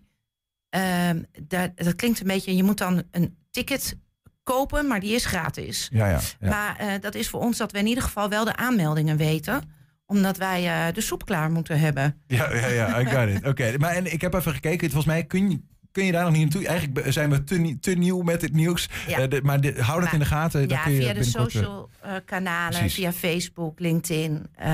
[0.68, 3.96] Ehm, dat, dat klinkt een beetje, je moet dan een ticket
[4.42, 5.88] kopen, maar die is gratis.
[5.92, 6.20] Ja, ja.
[6.40, 6.48] ja.
[6.48, 9.62] Maar eh, dat is voor ons dat we in ieder geval wel de aanmeldingen weten.
[10.06, 12.22] Omdat wij eh, de soep klaar moeten hebben.
[12.26, 13.46] Ja, ja, ja, I got it.
[13.50, 14.90] Oké, maar en ik heb even gekeken.
[14.90, 15.60] Volgens mij kun je,
[15.94, 16.66] kun je daar nog niet naartoe.
[16.66, 18.88] Eigenlijk zijn we te, te nieuw met het nieuws.
[19.06, 19.18] Ja.
[19.18, 20.68] Eh, de- maar de- hou dat in de gaten.
[20.68, 22.94] dan ja, kun je via de social eh, kanalen, precies.
[22.94, 24.46] via Facebook, LinkedIn.
[24.56, 24.72] ehm,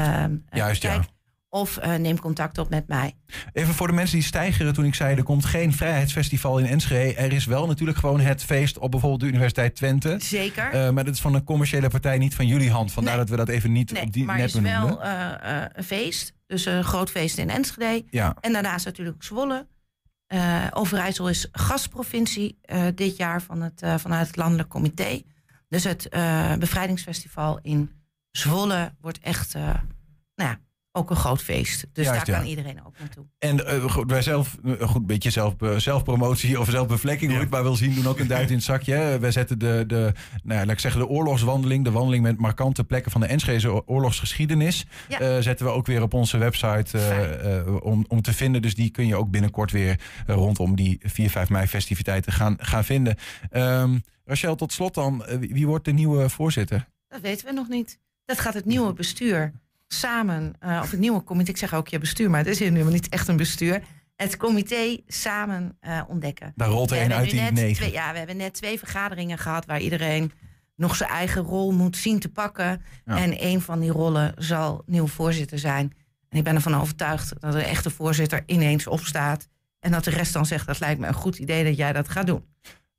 [0.48, 0.90] eh, Juist, ja.
[0.90, 1.04] kijk,
[1.52, 3.12] Of eh, neem contact op met mij.
[3.52, 5.16] Even voor de mensen die stijgeren toen ik zei...
[5.16, 7.14] er komt geen vrijheidsfestival in Enschede.
[7.14, 10.16] Er is wel natuurlijk gewoon het feest op bijvoorbeeld de Universiteit Twente.
[10.18, 10.92] Zeker.
[10.94, 12.92] Maar dat is van een commerciële partij, niet van jullie hand.
[12.92, 16.32] Vandaar dat we dat even niet Nee, op die maar het is wel een feest.
[16.46, 18.04] Dus een groot feest in Enschede.
[18.10, 18.36] Ja.
[18.40, 19.66] En daarnaast natuurlijk Zwolle.
[20.30, 25.22] Eh, Overijssel is gastprovincie eh, dit jaar van het, eh, vanuit het Landelijk Comité.
[25.68, 26.08] Dus het
[26.58, 27.90] bevrijdingsfestival in
[28.30, 29.54] Zwolle wordt echt
[30.34, 30.56] nou
[30.92, 31.86] ook een groot feest.
[31.92, 32.40] Dus Juist, daar ja.
[32.40, 33.24] kan iedereen ook naartoe.
[33.38, 37.36] En eh, goed, wij zelf, eh, goed, een beetje zelf, eh, zelfpromotie of zelfbevlekking, hoe
[37.40, 38.92] ik het maar wil zien, doen ook een duit in het zakje.
[38.94, 39.18] hè.
[39.18, 40.12] Wij zetten de, de,
[40.42, 43.72] nou ja, laat ik zeggen, de oorlogswandeling, de wandeling met markante plekken van de Enschede
[43.72, 45.18] oor- oorlogsgeschiedenis, Ja.
[45.20, 48.62] eh, zetten we ook weer op onze website eh, eh, om, om te vinden.
[48.62, 52.56] Dus die kun je ook binnenkort weer eh, rondom die 4, 5 mei festiviteiten gaan,
[52.58, 53.16] gaan vinden.
[53.50, 56.88] Ehm Rachel, tot slot dan, wie wordt de nieuwe voorzitter?
[57.08, 57.98] Dat weten we nog niet.
[58.24, 59.52] Dat gaat het nieuwe bestuur
[59.94, 62.92] samen, eh, of het nieuwe comité, ik zeg ook je bestuur, maar het is helemaal
[62.92, 63.82] niet echt een bestuur.
[64.16, 66.52] Het comité samen eh, ontdekken.
[66.56, 67.74] Daar rolt er hebben uit die negen.
[67.74, 70.32] twee- ja, we hebben net twee vergaderingen gehad waar iedereen
[70.76, 72.82] nog zijn eigen rol moet zien te pakken.
[73.04, 73.16] Ja.
[73.18, 75.92] En een van die rollen zal nieuw voorzitter zijn.
[76.28, 79.48] En ik ben ervan overtuigd dat de echte voorzitter ineens opstaat.
[79.80, 82.08] En dat de rest dan zegt, dat lijkt me een goed idee dat jij dat
[82.08, 82.44] gaat doen.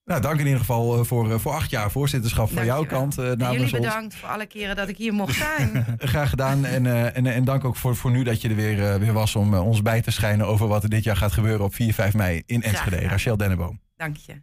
[0.05, 3.17] Nou, dank in ieder geval eh, voor, eh, voor acht jaar voorzitterschap van jouw kant
[3.17, 3.85] eh, En namens jullie ons.
[3.87, 5.85] bedankt voor alle keren dat ik hier mocht zijn.
[5.97, 6.65] Graag gedaan.
[6.65, 9.35] En, eh, en, en dank ook voor, voor nu dat je er weer, weer was
[9.35, 12.13] om ons bij te schijnen over wat er dit jaar gaat gebeuren op 4, 5
[12.13, 13.07] mei in Enschede.
[13.07, 13.79] Rachel Denneboom.
[13.95, 14.33] Dank je.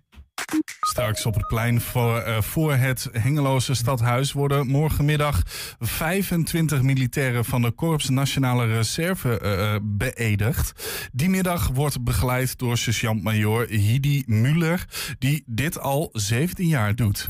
[0.99, 5.43] Straks op het plein voor, eh, voor het Hengeloze stadhuis worden morgenmiddag
[5.81, 10.73] 25 militairen van de Korps Nationale Reserve eh, beëdigd.
[11.13, 14.85] Die middag wordt begeleid door sergeant-majoor Hidi Muller,
[15.19, 17.29] die dit al 17 jaar doet.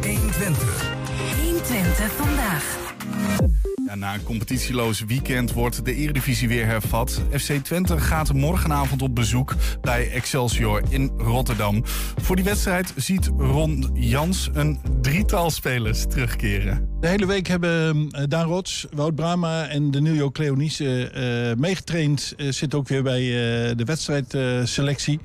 [0.00, 0.94] 120.
[1.42, 2.78] 120 vandaag.
[3.90, 7.22] Ja, na een competitieloos weekend wordt de Eredivisie weer hervat.
[7.32, 11.82] FC Twente gaat morgenavond op bezoek bij Excelsior in Rotterdam.
[12.16, 16.88] Voor die wedstrijd ziet Ron Jans een drietal spelers terugkeren.
[17.00, 22.34] De hele week hebben eh, Daan Rots, Wout Brama en Danilo Cleonice eh, meegetraind.
[22.36, 25.20] Eh, zit ook weer bij eh, de wedstrijdselectie.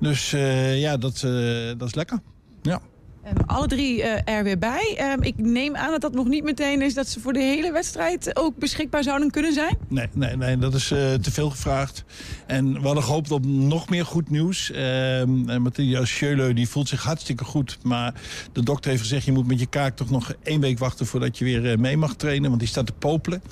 [0.00, 1.32] dus eh, ja, dat, eh,
[1.78, 2.18] dat is lekker.
[2.62, 2.80] Ja.
[3.22, 4.94] Ehm, alle drie eh, er weer bij.
[4.96, 7.72] Ehm, ik neem aan dat dat nog niet meteen is dat ze voor de hele
[7.72, 9.78] wedstrijd ook beschikbaar zouden kunnen zijn.
[9.88, 12.04] Nee, nee, nee, dat is eh, te veel gevraagd.
[12.46, 14.70] En we hadden gehoopt op nog meer goed nieuws.
[14.70, 17.78] Ehm en Matthias Schöle die voelt zich hartstikke goed.
[17.82, 18.14] Maar
[18.52, 19.24] de dokter heeft gezegd...
[19.24, 21.06] je moet met je kaak toch nog één week wachten...
[21.06, 22.48] voordat je weer eh, mee mag trainen.
[22.48, 23.42] Want die staat te popelen.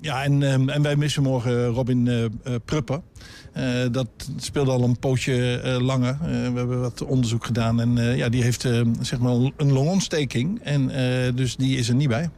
[0.00, 2.30] Ja, en, en wij missen morgen Robin eh eh,
[2.64, 3.00] Prupper.
[3.52, 6.18] Eh, dat speelde al een poosje eh, langer.
[6.22, 7.80] Eh, we hebben wat onderzoek gedaan.
[7.80, 8.68] En ja, die heeft
[9.00, 10.60] zeg maar een longontsteking.
[10.62, 10.90] En
[11.34, 12.30] dus die is er niet bij.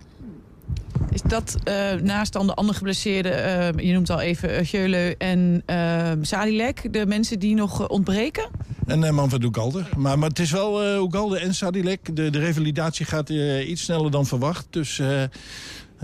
[1.10, 1.56] Is dat
[2.02, 7.06] naast dan de andere geblesseerden, je noemt al even uh, Geule en uh, Sadilek, de
[7.06, 8.48] mensen die nog uh, ontbreken?
[8.86, 9.84] En uh, Manfred Ugalde.
[9.96, 12.16] Maar, maar het is wel uh, Ugalde en Sadilek.
[12.16, 14.66] De, de revalidatie gaat uh, iets sneller dan verwacht.
[14.70, 15.00] Dus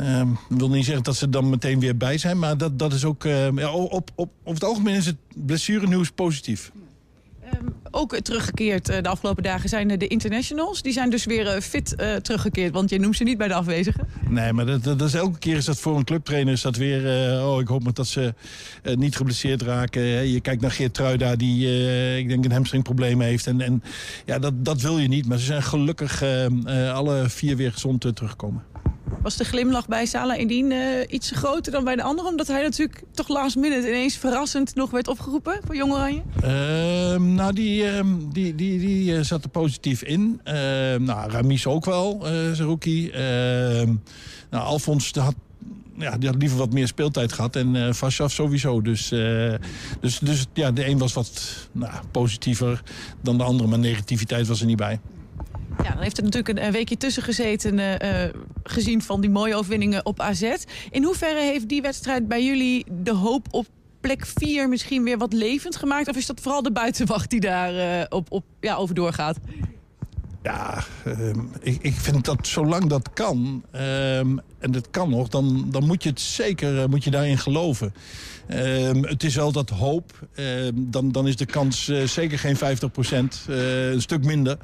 [0.01, 2.38] uh, uh, wil niet zeggen dat ze dan meteen weer bij zijn.
[2.38, 3.24] Maar dat, dat is ook...
[3.24, 6.70] Uh, ja, op, op, op het algemeen is het blessurenieuws positief.
[7.55, 10.82] Um, ook teruggekeerd uh, de afgelopen dagen zijn de internationals.
[10.82, 13.55] Die zijn dus weer uh, fit uh, teruggekeerd, want je noemt ze niet bij de
[13.55, 14.09] afwezigen.
[14.28, 17.03] Nee, maar dat, dat is, elke keer is dat voor een clubtrainer is dat weer...
[17.42, 18.34] oh, ik hoop maar dat ze
[18.94, 20.03] niet geblesseerd raken.
[20.03, 21.66] Je kijkt naar Geert Truida, die
[22.18, 23.46] ik denk een hamstringprobleem heeft.
[23.46, 23.82] En, en
[24.24, 25.26] ja, dat, dat wil je niet.
[25.26, 26.22] Maar ze zijn gelukkig
[26.92, 28.62] alle vier weer gezond teruggekomen.
[29.23, 30.79] Was de glimlach bij Salah Indien uh,
[31.09, 32.31] iets groter dan bij de anderen?
[32.31, 36.23] Omdat hij natuurlijk toch last minute ineens verrassend nog werd opgeroepen voor Jong Oranje?
[36.45, 38.01] Uh, nou, die, uh,
[38.33, 40.41] die, die, die uh, zat er positief in.
[40.99, 43.13] nou, Ramis ook wel, uh, zijn rookie.
[44.51, 45.35] nou, Alfons had
[45.97, 47.57] ja, die had liever wat meer speeltijd gehad.
[47.57, 48.83] En uh, Vashaf sowieso.
[48.83, 49.09] Dus,
[50.01, 52.83] dus, dus ja, de een was wat nou, positiever
[53.21, 53.69] dan de andere.
[53.69, 55.01] Maar negativiteit was er niet bij.
[55.83, 58.24] Ja, dan heeft er natuurlijk een weekje tussen gezeten, uh,
[58.62, 60.55] gezien van die mooie overwinningen op AZ.
[60.91, 63.66] In hoeverre heeft die wedstrijd bij jullie de hoop op
[64.01, 66.09] plek 4 misschien weer wat levend gemaakt?
[66.09, 69.39] Of is dat vooral de buitenwacht die daar uh, op, op, ja, over doorgaat?
[70.43, 75.66] Ja, uh, ik, ik vind dat zolang dat kan, uh, en dat kan nog, dan,
[75.70, 77.95] dan moet je het zeker moet je daarin geloven.
[78.49, 80.29] Uh, het is wel dat hoop,
[80.74, 84.59] dan, dan is de kans zeker geen 50 procent, uh, een stuk minder.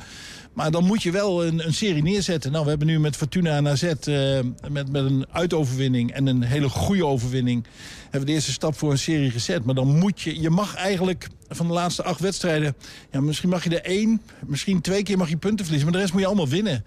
[0.55, 2.53] Maar dan moet je wel een, een, serie neerzetten.
[2.53, 4.39] Nou, we hebben nu met Fortuna en AZ, uh,
[4.71, 7.65] met, met een uitoverwinning en een hele goede overwinning,
[8.03, 9.65] hebben we de eerste stap voor een serie gezet.
[9.65, 12.77] Maar dan moet je, je mag eigenlijk van de laatste acht wedstrijden,
[13.11, 16.03] ja, misschien mag je er één, misschien twee keer mag je punten verliezen, maar de
[16.03, 16.85] rest moet je allemaal winnen.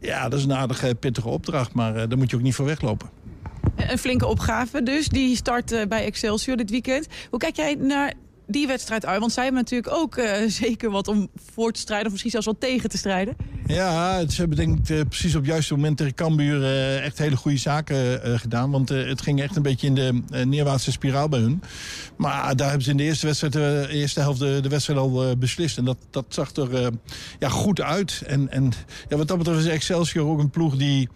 [0.00, 2.66] Ja, dat is een aardige, pittige opdracht, maar uh, daar moet je ook niet voor
[2.66, 3.10] weglopen.
[3.76, 7.06] Een flinke opgave dus, die start uh, bij Excelsior dit weekend.
[7.30, 8.12] Hoe kijk jij naar
[8.46, 9.20] die wedstrijd uit?
[9.20, 10.32] Want zij hebben natuurlijk ook uh,
[10.62, 12.06] zeker wat om voor te strijden...
[12.06, 13.36] of misschien zelfs wat tegen te strijden.
[13.66, 16.60] Ja, ze hebben denk ik uh, precies op het juiste moment tegen Cambuur...
[16.60, 18.70] Uh, echt hele goede zaken gedaan.
[18.70, 21.62] Want het ging echt een beetje in de neerwaartse spiraal bij hun.
[22.16, 25.36] Maar daar hebben ze in de eerste, wedstrijd, de eerste helft de, de wedstrijd al
[25.36, 25.78] beslist.
[25.78, 26.90] En dat, dat zag er
[27.38, 28.22] ja, goed uit.
[28.26, 28.72] En, en
[29.08, 31.08] ja, wat dat betreft is Excelsior ook een ploeg die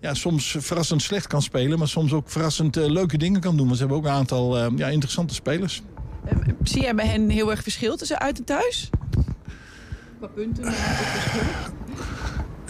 [0.00, 1.78] ja, soms verrassend slecht kan spelen...
[1.78, 3.66] maar soms ook verrassend leuke dingen kan doen.
[3.66, 5.82] Want ze hebben ook een aantal ja, interessante spelers.
[6.62, 8.90] Zie jij bij hen heel erg verschil tussen uit en thuis?
[10.18, 10.64] Qua punten?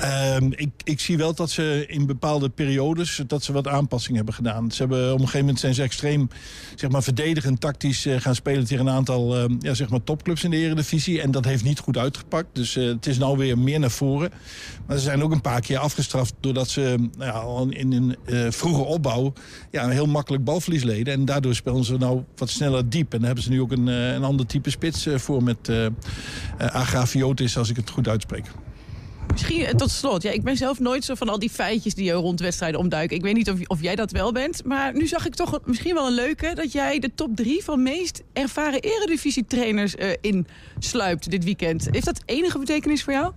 [0.03, 4.35] Ehm, ik, ik zie wel dat ze in bepaalde periodes dat ze wat aanpassingen hebben
[4.35, 4.71] gedaan.
[4.71, 6.29] Ze hebben, op een gegeven moment zijn ze extreem
[6.75, 10.45] zeg maar, verdedigend tactisch eh, gaan spelen tegen een aantal ehm, ja, zeg maar topclubs
[10.45, 11.21] in de Eredivisie.
[11.21, 12.49] En dat heeft niet goed uitgepakt.
[12.53, 14.31] Dus eh, het is nou weer meer naar voren.
[14.87, 18.51] Maar ze zijn ook een paar keer afgestraft doordat ze nou ja, in een eh,
[18.51, 19.33] vroege opbouw
[19.71, 21.15] ja, heel makkelijk balverlies leden.
[21.15, 23.13] En daardoor spelen ze nou wat sneller diep.
[23.13, 25.69] En daar hebben ze nu ook een, eh, een ander type spits eh, voor met
[25.69, 25.87] eh
[26.59, 28.45] eh, Agrafiotis, als ik het goed uitspreek.
[29.31, 30.23] Misschien eh, tot slot.
[30.23, 33.17] Ja, ik ben zelf nooit zo van al die feitjes die je rond wedstrijden omduiken.
[33.17, 34.65] Ik weet niet of, of jij dat wel bent.
[34.65, 36.53] Maar nu zag ik toch misschien wel een leuke...
[36.55, 41.89] dat jij de top drie van meest ervaren eredivisietrainers eh insluipt dit weekend.
[41.91, 43.33] Heeft dat enige betekenis voor jou?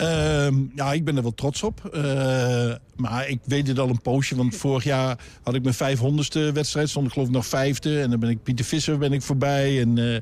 [0.00, 1.84] Ehm, ja, ik ben er wel trots op.
[1.84, 4.36] Eh, maar ik weet het al een poosje.
[4.36, 6.88] Want vorig jaar had ik mijn 500ste wedstrijd.
[6.88, 8.00] Stond ik geloof ik nog vijfde.
[8.00, 9.80] En dan ben ik Pieter Visser ben ik voorbij.
[9.80, 10.20] En eh,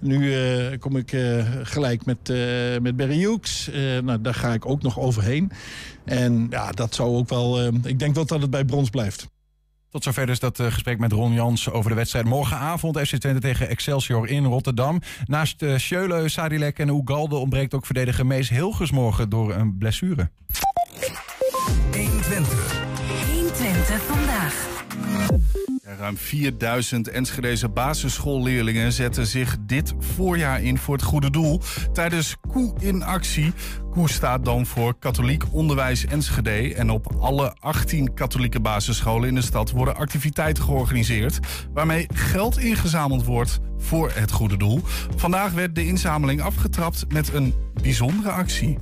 [0.00, 1.16] nu eh, kom ik
[1.62, 2.32] gelijk met,
[2.82, 3.70] met Barry Hughes.
[4.02, 5.50] Nou, daar ga ik ook nog overheen.
[6.04, 7.66] En ja, dat zou ook wel...
[7.66, 9.28] ik denk wel dat het bij brons blijft.
[9.96, 12.24] Tot zover dus dat eh, gesprek met Ron Jans over de wedstrijd.
[12.24, 15.00] Morgenavond FC Twente tegen Excelsior in Rotterdam.
[15.24, 20.30] Naast uh, Schöle, Sadilek en Ugalde ontbreekt ook verdediger Mees Hilgers morgen door een blessure.
[21.92, 22.84] 120.
[23.32, 24.66] 120 vandaag.
[25.88, 31.60] Ruim 4000 Enschedeze basisschoolleerlingen zetten zich dit voorjaar in voor het goede doel
[31.92, 33.52] tijdens Koe in Actie.
[33.90, 36.74] Koe staat dan voor Katholiek Onderwijs Enschede.
[36.74, 41.38] En op alle 18 katholieke basisscholen in de stad worden activiteiten georganiseerd
[41.72, 44.80] waarmee geld ingezameld wordt voor het goede doel.
[45.16, 48.78] Vandaag werd de inzameling afgetrapt met een bijzondere actie.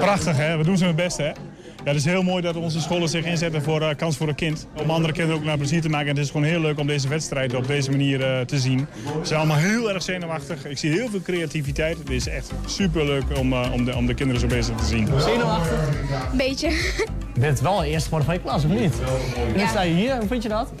[0.00, 0.56] Prachtig, hè?
[0.56, 1.28] We doen ze het beste, hè?
[1.28, 4.34] Ja, het is heel mooi dat onze scholen zich inzetten voor eh, Kans voor een
[4.34, 4.66] Kind.
[4.82, 6.08] Om andere kinderen ook naar plezier te maken.
[6.08, 8.86] En het is gewoon heel leuk om deze wedstrijd op deze manier eh, te zien.
[9.04, 10.64] Ze zijn allemaal heel erg zenuwachtig.
[10.66, 11.98] Ik zie heel veel creativiteit.
[11.98, 14.84] Het is echt super leuk om, eh, om, de, om de kinderen zo bezig te
[14.84, 15.08] zien.
[15.18, 15.88] Zenuwachtig?
[16.32, 16.68] Beetje.
[17.34, 18.92] Je bent wel eerste geworden van je klas, of niet?
[19.46, 19.66] En nu Ja.
[19.68, 20.72] sta je hier, hoe vind je dat?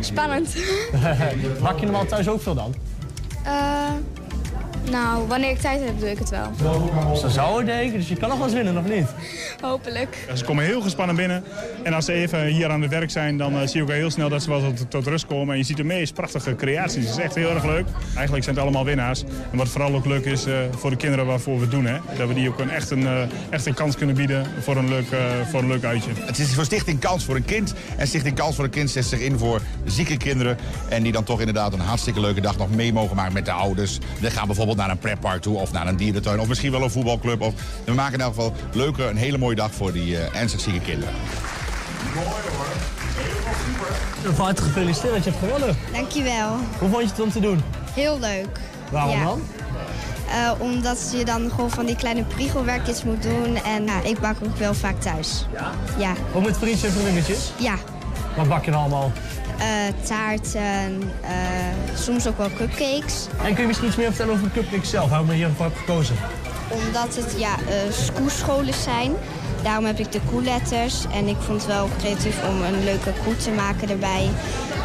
[0.00, 0.56] Spannend.
[1.62, 2.74] Bak je normaal thuis ook veel dan?
[4.90, 6.50] Nou, wanneer ik tijd heb, doe ik het wel.
[7.16, 9.06] Zo zou ik denken, dus je kan nog wel eens winnen, of niet?
[9.60, 10.28] Hopelijk.
[10.34, 11.44] Ze komen heel gespannen binnen.
[11.82, 14.10] En als ze even hier aan het werk zijn, dan eh, zie je ook heel
[14.10, 15.52] snel dat ze wel tot, tot rust komen.
[15.52, 17.04] En je ziet de meest prachtige creaties.
[17.04, 17.86] Het is echt heel erg leuk.
[18.14, 19.22] Eigenlijk zijn het allemaal winnaars.
[19.50, 21.86] En wat vooral ook leuk is eh, voor de kinderen waarvoor we het doen.
[21.86, 21.98] Hè?
[22.16, 24.88] Dat we die ook een, echt, een, eh, echt een kans kunnen bieden voor een
[24.88, 25.06] leuk,
[25.50, 26.10] voor een leuk uitje.
[26.20, 27.74] Het is voor Stichting Kans voor een Kind.
[27.96, 30.58] En Stichting Kans voor een Kind zet zich in voor zieke kinderen.
[30.88, 33.52] En die dan toch inderdaad een hartstikke leuke dag nog mee mogen maken met de
[33.52, 33.98] ouders.
[34.20, 36.40] We gaan bijvoorbeeld naar een pretpark toe of naar een dierentuin.
[36.40, 37.40] Of misschien wel een voetbalclub.
[37.40, 37.54] Of,
[37.84, 40.80] we maken in elk geval leuke, een hele mooie dag voor die eh, ernstig zieke
[40.80, 41.14] kinderen.
[44.34, 45.76] Van harte gefeliciteerd dat je hebt gewonnen.
[45.92, 46.56] Dankjewel.
[46.78, 47.62] Hoe vond je het om te doen?
[47.94, 48.58] Heel leuk.
[48.90, 49.24] Waarom Ja.
[49.24, 49.42] dan?
[50.30, 53.56] Eh, omdat je dan gewoon van die kleine priegelwerkjes moet doen.
[53.64, 55.46] En nou, ik bak ook wel vaak thuis.
[55.52, 55.70] Ja?
[55.98, 56.12] Ja.
[56.34, 57.50] Ook met vriendjes en vriendinnetjes?
[57.58, 57.74] Ja.
[58.36, 59.12] Wat bak je dan allemaal?
[59.62, 59.68] Eh,
[60.06, 63.26] taarten, eh, soms ook wel cupcakes.
[63.42, 65.08] En kun je misschien iets meer vertellen over de cupcake zelf?
[65.08, 66.16] Waarom je hiervoor gekozen?
[66.68, 69.12] Omdat het ja, eh koescholen zijn.
[69.62, 71.04] Daarom heb ik de koeletters.
[71.12, 74.30] En ik vond het wel creatief om een leuke koe te maken erbij.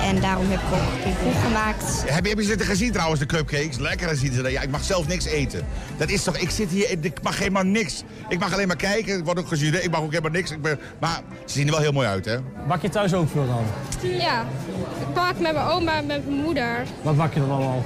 [0.01, 2.03] En daarom heb ik ook gemaakt.
[2.05, 3.77] Heb je, heb je ze gezien trouwens, de cupcakes?
[3.77, 4.51] Lekker zien ze dat.
[4.51, 5.65] Ja, ik mag zelf niks eten.
[5.97, 8.03] Dat is toch, ik zit hier, ik mag helemaal niks.
[8.29, 10.51] Ik mag alleen maar kijken, ik word ook gejureerd, ik mag ook helemaal niks.
[10.51, 12.37] Ik ben, maar ze zien er wel heel mooi uit, hè?
[12.67, 13.63] Bak je thuis ook veel dan?
[14.11, 14.45] Ja,
[14.99, 16.83] ik bak met mijn oma en met mijn moeder.
[17.01, 17.83] Wat bak je dan allemaal?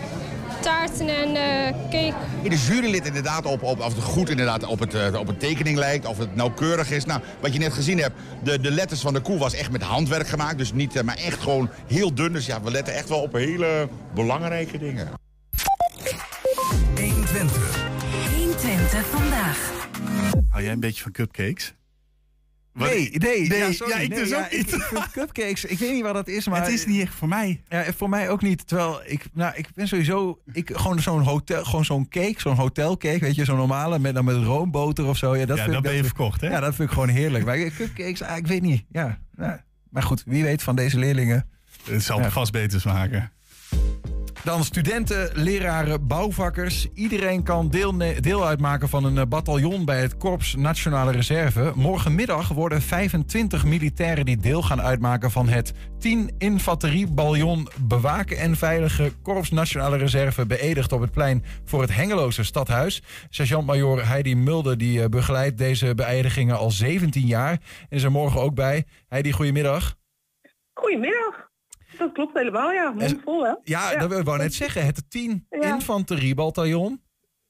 [0.61, 2.13] Taarten en eh, cake.
[2.49, 5.37] De jury let inderdaad op, op of het goed inderdaad op, het, eh, op een
[5.37, 7.05] tekening lijkt, of het nauwkeurig is.
[7.05, 9.81] Nou, wat je net gezien hebt, de, de letters van de koe was echt met
[9.81, 10.57] handwerk gemaakt.
[10.57, 12.33] Dus niet, eh, maar echt gewoon heel dun.
[12.33, 15.07] Dus ja, we letten echt wel op hele belangrijke dingen.
[16.95, 17.89] 120.
[18.35, 19.71] 120 vandaag.
[20.49, 21.73] Hou jij een beetje van cupcakes?
[22.73, 23.59] Nee, nee, nee.
[23.59, 23.93] Ja, sorry.
[23.93, 24.59] Ja, ik Nee, dus ja, ook niet.
[24.67, 26.63] Ik, ik vind cupcakes, ik weet niet wat dat is, maar...
[26.63, 27.61] Het is niet echt voor mij.
[27.69, 28.67] Ja, voor mij ook niet.
[28.67, 33.19] Terwijl ik, nou, ik ben sowieso, ik, gewoon zo'n hotel, gewoon zo'n cake, zo'n hotelcake,
[33.19, 35.35] weet je, zo'n normale, met, dan met roomboter of zo.
[35.35, 36.47] Ja, dat Ja, vind dan ik, ben je dat- verkocht, hè?
[36.49, 37.45] Ja, dat vind ik gewoon heerlijk.
[37.45, 38.83] Maar cupcakes, ah, ik weet niet.
[38.89, 39.63] Ja, ja.
[39.89, 41.49] Maar goed, wie weet van deze leerlingen.
[41.83, 43.31] Het zal vast beter smaken.
[44.43, 46.87] Dan studenten, leraren, bouwvakkers.
[46.93, 51.71] Iedereen kan deel, deel uitmaken van een eh, bataljon bij het Korps Nationale Reserve.
[51.75, 59.11] Morgenmiddag worden 25 militairen die deel gaan uitmaken van het 10 infanteriebaljon bewaken en veilige
[59.21, 63.03] Korps Nationale Reserve beëdigd op het plein voor het Hengeloze stadhuis.
[63.29, 68.41] Sergeant-majoor Heidi Mulder die eh, begeleidt deze beëdigingen al 17 jaar en is er morgen
[68.41, 68.85] ook bij.
[69.07, 69.95] Heidi, goedemiddag.
[70.73, 71.50] Goedemiddag.
[72.01, 72.91] Dat klopt helemaal, ja.
[72.91, 73.53] Mondvol, hè?
[73.63, 74.85] Ja, dat wil ik net zeggen.
[74.85, 75.73] Het 10 Ja.
[75.73, 77.01] infanteriebataljon.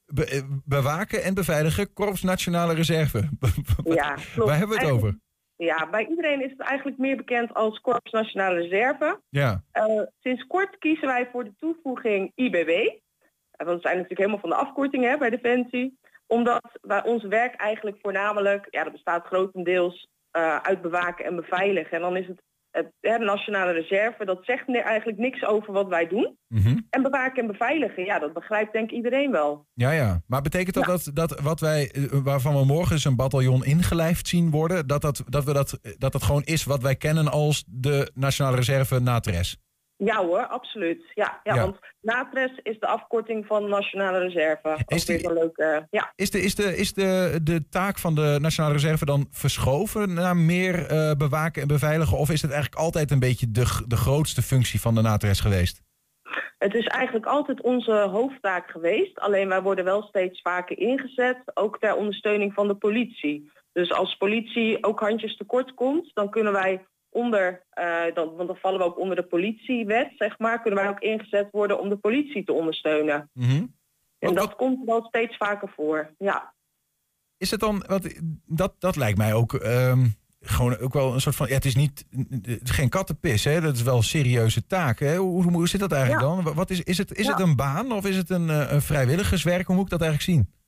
[0.06, 3.28] Be- eh, bewaken en beveiligen Korps Nationale Reserve.
[3.84, 4.48] Ja, klopt.
[4.48, 5.18] Waar hebben we het over?
[5.56, 9.20] Ja, bij iedereen is het eigenlijk meer bekend als Korps Nationale Reserve.
[9.28, 9.62] Ja.
[9.70, 12.68] Eh, sinds kort kiezen wij voor de toevoeging IBW.
[12.68, 15.98] Eh, want we zijn natuurlijk helemaal van de afkorting hè, bij Defensie.
[16.26, 21.90] Omdat wij ons werk eigenlijk voornamelijk, ja dat bestaat grotendeels eh, uit bewaken en beveiligen.
[21.92, 22.42] En dan is het,
[22.72, 26.36] de Nationale Reserve, dat zegt eigenlijk niks over wat wij doen.
[26.48, 26.78] Mhm.
[26.90, 29.66] En bewaken en beveiligen, ja dat begrijpt denk ik iedereen wel.
[29.74, 30.22] Ja, ja.
[30.26, 34.28] Maar betekent dat, dat dat wat wij, eh, waarvan we morgen eens een bataljon ingelijfd
[34.28, 37.64] zien worden, dat dat, dat, we dat, dat dat gewoon is wat wij kennen als
[37.66, 39.56] de Nationale Reserve NATRES?
[40.04, 41.02] Ja hoor, absoluut.
[41.14, 41.62] Ja, ja, Ja.
[41.62, 44.78] want NATRES is de afkorting van Nationale Reserve.
[44.86, 46.12] Is die- leuke, ja.
[46.16, 50.36] Is, de, is, de, is de, de taak van de Nationale Reserve dan verschoven naar
[50.36, 52.18] meer eh, bewaken en beveiligen?
[52.18, 55.80] Of is het eigenlijk altijd een beetje de, de grootste functie van de NATRES geweest?
[56.58, 59.18] Het is eigenlijk altijd onze hoofdtaak geweest.
[59.20, 63.50] Alleen wij worden wel steeds vaker ingezet, ook ter ondersteuning van de politie.
[63.72, 68.56] Dus als politie ook handjes tekort komt, dan kunnen wij onder, eh, dan, want dan
[68.56, 71.96] vallen we ook onder de politiewet, zeg maar, kunnen wij ook ingezet worden om de
[71.96, 73.30] politie te ondersteunen.
[73.32, 73.64] Mhm.
[74.18, 76.14] En dat komt wel steeds vaker voor.
[76.18, 76.54] Ja.
[77.36, 80.06] Is het dan, wat, dat, dat lijkt mij ook ehm,
[80.40, 82.06] gewoon ook wel een soort van, ja, het is niet,
[82.42, 83.60] het is geen kattenpis, hè?
[83.60, 84.98] dat is wel een serieuze taak.
[84.98, 85.16] Hè?
[85.16, 86.42] Hoe, hoe, hoe zit dat eigenlijk Ja.
[86.42, 86.54] dan?
[86.54, 87.30] Wat is, is, het, is Ja.
[87.30, 89.66] het een baan of is het een, eh, een vrijwilligerswerk?
[89.66, 90.60] Hoe moet ik dat eigenlijk zien?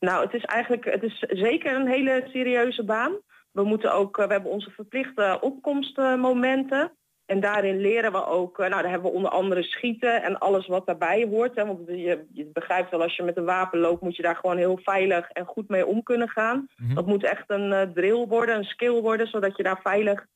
[0.00, 3.12] Nou, het is eigenlijk, het is zeker een hele serieuze baan.
[3.52, 6.92] We moeten ook, eh, we hebben onze verplichte opkomstmomenten.
[7.26, 10.66] En daarin leren we ook, eh, nou daar hebben we onder andere schieten en alles
[10.66, 11.56] wat daarbij hoort.
[11.56, 14.36] Hè, want je, je begrijpt wel, als je met een wapen loopt, moet je daar
[14.36, 16.66] gewoon heel veilig en goed mee om kunnen gaan.
[16.94, 20.26] Dat moet echt een eh, drill worden, een skill worden, zodat je daar veilig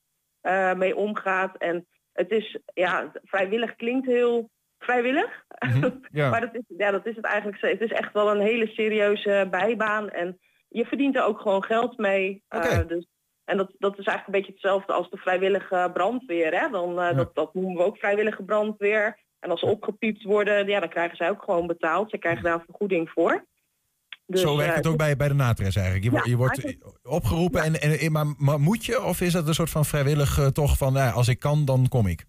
[0.77, 1.57] mee omgaat.
[1.57, 5.45] En het is, ja, vrijwillig klinkt heel vrijwillig.
[6.11, 6.31] Ja.
[6.31, 7.61] maar dat is, ja, dat is het eigenlijk.
[7.61, 10.11] Het is echt wel een hele serieuze bijbaan.
[10.11, 10.39] En
[10.75, 12.43] je verdient er ook gewoon geld mee.
[12.49, 13.07] Eh, dus,
[13.45, 16.61] en dat, dat is eigenlijk een beetje hetzelfde als de vrijwillige brandweer.
[16.61, 16.71] Hè?
[16.71, 19.19] Dan, eh, dat, dat noemen we ook vrijwillige brandweer.
[19.41, 22.11] En als ze opgepiept worden, ja, dan krijgen zij ook gewoon betaald.
[22.11, 23.45] Ze krijgen daar een vergoeding voor.
[24.27, 26.05] Dus, Zo werkt eh, het ook bij, bij de NATRES eigenlijk.
[26.05, 29.03] Je, Ja, je wordt eigenlijk- opgeroepen, en, en, maar, maar moet je?
[29.03, 32.07] Of is dat een soort van vrijwillig toch van, nou, als ik kan, dan kom
[32.07, 32.25] ik?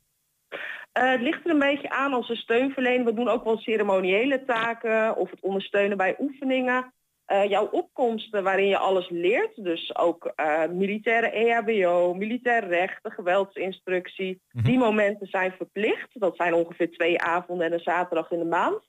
[0.91, 3.05] Het ligt er een beetje aan als we steun verlenen.
[3.05, 6.93] We doen ook wel ceremoniële taken of het ondersteunen bij oefeningen.
[7.26, 13.09] Eh, jouw opkomsten waarin je alles leert, dus ook eh, militaire EHBO, militair recht, de
[13.11, 16.19] geweldsinstructie, die momenten zijn verplicht.
[16.19, 18.82] Dat zijn ongeveer twee avonden en een zaterdag in de maand.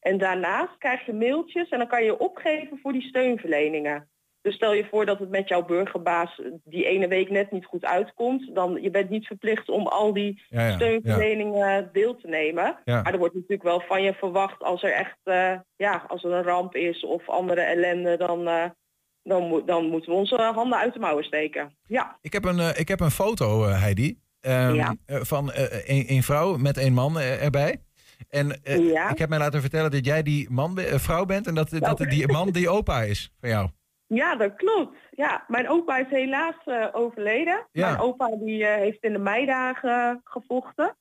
[0.00, 4.08] En daarnaast krijg je mailtjes en dan kan je opgeven voor die steunverleningen.
[4.48, 7.84] Dus stel je voor dat het met jouw burgerbaas die ene week net niet goed
[7.84, 12.78] uitkomt, dan je bent niet verplicht om al die Ja, ja, steunverleningen deel te nemen.
[12.84, 13.02] Ja.
[13.02, 16.32] Maar er wordt natuurlijk wel van je verwacht als er echt eh, ja, als er
[16.32, 18.64] een ramp is of andere ellende, dan, eh,
[19.22, 21.76] dan, moet- dan moeten we onze handen uit de mouwen steken.
[21.86, 22.18] Ja.
[22.20, 26.56] Ik heb een, eh, ik heb een foto, Heidi, ehm, eh, van een, een vrouw
[26.56, 27.82] met een man erbij.
[28.28, 28.50] En
[29.10, 32.32] ik heb mij laten vertellen dat jij die man, vrouw bent en dat, dat die
[32.32, 33.68] man die opa is van jou.
[34.08, 34.96] Ja, dat klopt.
[35.10, 37.66] Ja, mijn opa is helaas eh, overleden.
[37.72, 37.86] Ja.
[37.86, 40.96] Mijn opa die eh, heeft in de meidagen gevochten.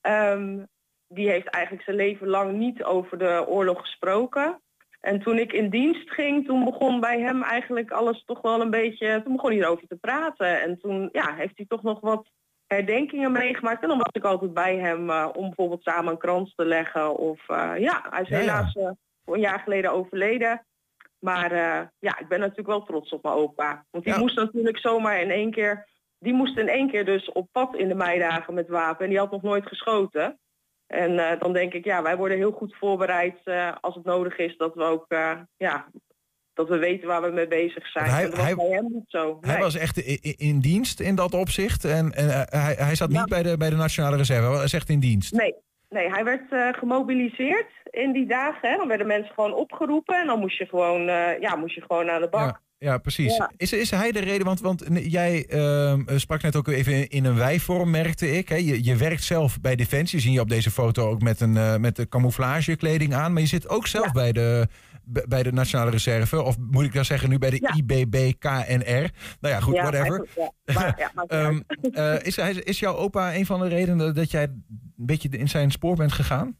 [0.00, 0.64] Ehm,
[1.08, 4.62] die heeft eigenlijk zijn leven lang niet over de oorlog gesproken.
[5.00, 8.70] En toen ik in dienst ging, toen begon bij hem eigenlijk alles toch wel een
[8.70, 9.22] beetje...
[9.22, 10.62] Toen begon hij erover te praten.
[10.62, 12.30] En toen ja, heeft hij toch nog wat
[12.66, 13.82] herdenkingen meegemaakt.
[13.82, 17.16] En dan was ik altijd bij hem eh, om bijvoorbeeld samen een krans te leggen.
[17.16, 17.46] Of
[17.78, 18.74] ja, hij is Ja, helaas
[19.24, 20.66] een jaar geleden overleden.
[21.18, 23.84] Maar eh, ja, ik ben natuurlijk wel trots op mijn opa.
[23.90, 25.88] Want die moest natuurlijk zomaar in één keer...
[26.18, 29.04] Die moest in één keer dus op pad in de meidagen met wapen.
[29.04, 30.38] En die had nog nooit geschoten.
[30.86, 34.36] En eh, dan denk ik, ja, wij worden heel goed voorbereid eh, als het nodig
[34.38, 34.56] is.
[34.56, 35.06] Dat we ook,
[35.56, 35.86] ja,
[36.54, 38.10] dat we weten waar we mee bezig zijn.
[38.10, 39.38] Hij- en dat was bij hem niet zo.
[39.40, 39.62] Hij Nee.
[39.62, 39.98] was echt
[40.38, 41.84] in dienst in dat opzicht.
[41.84, 44.88] En, en hij, hij zat niet bij de, bij de Nationale Reserve, hij was echt
[44.88, 45.32] in dienst.
[45.32, 45.54] Nee,
[45.88, 48.70] nee hij werd eh, gemobiliseerd in die dagen.
[48.70, 48.76] Hè.
[48.76, 52.10] Dan werden mensen gewoon opgeroepen en dan moest je gewoon, eh, ja, moest je gewoon
[52.10, 52.60] aan de bak.
[52.78, 53.36] Ja, ja precies.
[53.36, 53.50] Ja.
[53.56, 54.46] Is, is hij de reden?
[54.46, 58.48] Want, want jij ehm, sprak net ook even in, in een wijvorm, merkte ik.
[58.48, 58.56] Hè?
[58.56, 60.20] Je, je werkt zelf bij Defensie.
[60.20, 63.32] Zie je op deze foto ook met, een, eh, met de camouflagekleding aan.
[63.32, 64.68] Maar je zit ook zelf bij, de,
[65.28, 66.42] bij de Nationale Reserve.
[66.42, 69.10] Of moet ik dan zeggen nu bij de IBB-KNR.
[69.40, 70.26] Nou ja, goed, Ja, whatever.
[70.36, 70.50] ja.
[70.74, 71.60] Maar, ja, Ehm,
[71.92, 74.64] eh, is, is jouw opa een van de redenen dat jij een
[74.96, 76.56] beetje in zijn spoor bent gegaan?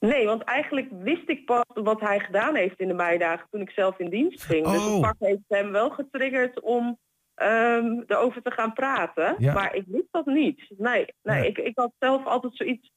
[0.00, 3.70] Nee, want eigenlijk wist ik pas wat hij gedaan heeft in de meidagen toen ik
[3.70, 4.64] zelf in dienst ging.
[4.66, 4.92] Dus Oh.
[4.92, 6.98] het pak heeft hem wel getriggerd om
[7.34, 9.34] ehm, erover te gaan praten.
[9.38, 9.52] Ja.
[9.52, 10.64] Maar ik wist dat niet.
[10.78, 11.48] Nee, nee, Nee.
[11.48, 12.90] Ik, ik had zelf altijd zoiets...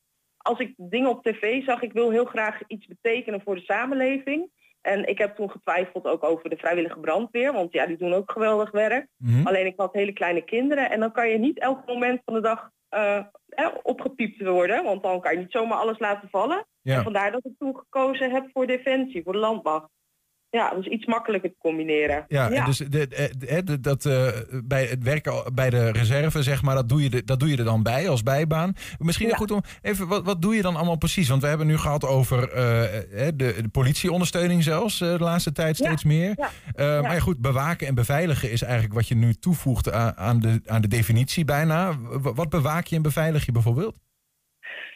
[0.45, 4.49] Als ik dingen op tv zag, ik wil heel graag iets betekenen voor de samenleving.
[4.81, 7.53] En ik heb toen getwijfeld ook over de vrijwillige brandweer.
[7.53, 9.07] Want ja, die doen ook geweldig werk.
[9.17, 9.47] Mhm.
[9.47, 10.89] Alleen ik had hele kleine kinderen.
[10.89, 13.17] En dan kan je niet elk moment van de dag eh,
[13.49, 14.83] eh, opgepiept worden.
[14.83, 16.65] Want dan kan je niet zomaar alles laten vallen.
[16.81, 16.95] Ja.
[16.95, 19.89] En vandaar dat ik toen gekozen heb voor Defensie, voor de landmacht.
[20.55, 22.25] Ja, is iets makkelijker te combineren.
[22.27, 24.27] Ja, dus de, de- dat, eh,
[24.63, 27.63] bij het werken bij de reserve, zeg maar, dat doe, je dat doe je er
[27.63, 28.73] dan bij als bijbaan.
[28.97, 31.29] Misschien goed om even, wat, wat doe je dan allemaal precies?
[31.29, 32.53] Want we hebben nu gehad over eh,
[33.13, 36.33] de, de politieondersteuning zelfs eh, de laatste tijd steeds meer.
[36.35, 36.49] ja.
[37.01, 40.61] Maar ja, goed, bewaken en beveiligen is eigenlijk wat je nu toevoegt aan, aan, de,
[40.65, 41.97] aan de definitie bijna.
[42.21, 43.95] Wat bewaak je en beveilig je bijvoorbeeld?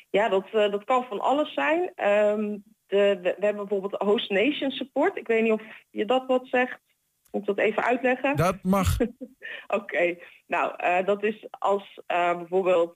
[0.10, 1.92] Ja, dat, dat kan van alles zijn.
[1.96, 2.58] Ehm,
[2.90, 5.18] de, we, we hebben bijvoorbeeld Host Nation Support.
[5.18, 6.80] Ik weet niet of je dat wat zegt.
[7.32, 8.36] Moet ik dat even uitleggen?
[8.36, 8.98] Dat mag.
[9.80, 10.18] Oké,
[10.48, 12.96] nou eh, dat is als eh, bijvoorbeeld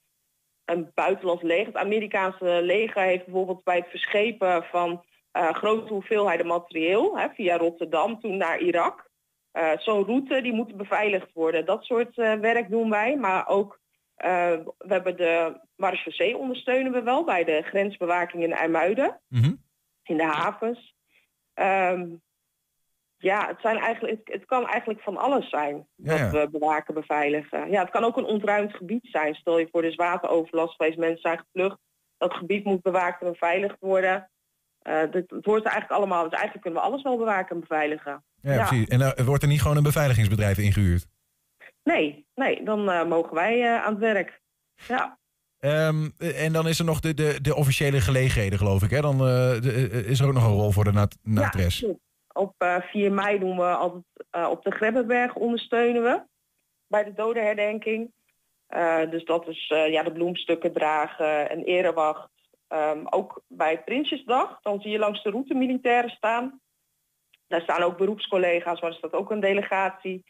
[0.66, 6.48] een buitenlands leger, het Amerikaanse leger heeft bijvoorbeeld bij het verschepen van eh, grote hoeveelheden
[6.48, 9.12] materieel hè, via Rotterdam toen naar Irak.
[9.78, 11.66] Zo'n route die moet beveiligd worden.
[11.66, 13.80] Dat soort werk doen wij, maar ook
[14.16, 19.22] we hebben de marechaussee ondersteunen we wel bij de grensbewaking in IJmuiden
[20.04, 20.96] in de havens.
[21.54, 22.06] Ehm,
[23.18, 26.32] ja, het, zijn eigenlijk, het, het kan eigenlijk van alles zijn dat Ja, ja.
[26.32, 27.72] we bewaken, beveiligen.
[27.72, 29.36] Ja, het kan ook een ontruimd gebied zijn.
[29.36, 31.78] Stel je voor, er is wateroverlast geweest, mensen zijn gevlucht.
[32.18, 34.30] Dat gebied moet bewaakt en beveiligd worden.
[34.80, 36.24] Eh, dit, het hoort er eigenlijk allemaal.
[36.24, 38.24] Dus eigenlijk kunnen we alles wel bewaken en beveiligen.
[38.42, 38.88] Ja, precies.
[38.88, 41.06] En er wordt er niet gewoon een beveiligingsbedrijf ingehuurd?
[41.84, 44.42] Nee, nee, dan eh, mogen wij eh, aan het werk.
[44.88, 45.20] Ja.
[45.64, 48.90] Ehm, en dan is er nog de, de, de officiële gelegenheden, geloof ik.
[48.90, 49.02] Hè?
[49.02, 51.80] Dan eh, de- eh, is er ook nog een rol voor de nat natres.
[51.80, 52.00] klopt.
[52.34, 56.22] Op eh, 4 mei doen we altijd eh, op de Grebbeberg ondersteunen we
[56.88, 58.12] bij de dodenherdenking.
[58.68, 62.30] Eh, dus dat is eh, ja, de bloemstukken dragen en erewacht.
[62.68, 66.60] Ehm, ook bij Prinsjesdag, dan zie je langs de route militairen staan.
[67.48, 70.24] Daar staan ook beroepscollega's, maar er staat ook een delegatie.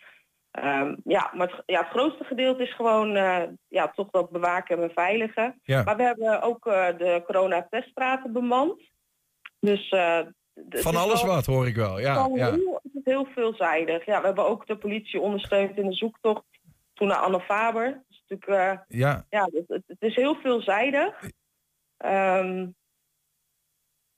[0.54, 4.76] Ehm, ja, maar het, ja, het grootste gedeelte is gewoon eh, ja, toch dat bewaken
[4.82, 5.60] en beveiligen.
[5.64, 5.84] Ja.
[5.84, 8.82] Maar we hebben ook eh, de coronateststraten bemand.
[9.60, 11.99] Dus, het Van alles wel- wat, hoor ik wel.
[11.99, 12.51] Ja, ja.
[12.51, 14.06] Heel, het is heel veelzijdig.
[14.06, 16.43] Ja, we hebben ook de politie ondersteund in de zoektocht
[16.93, 18.04] toen naar Anne Faber.
[18.10, 19.26] Is natuurlijk, Ja.
[19.30, 21.30] ja, het, het- is heel veelzijdig.
[21.97, 22.68] Ehm,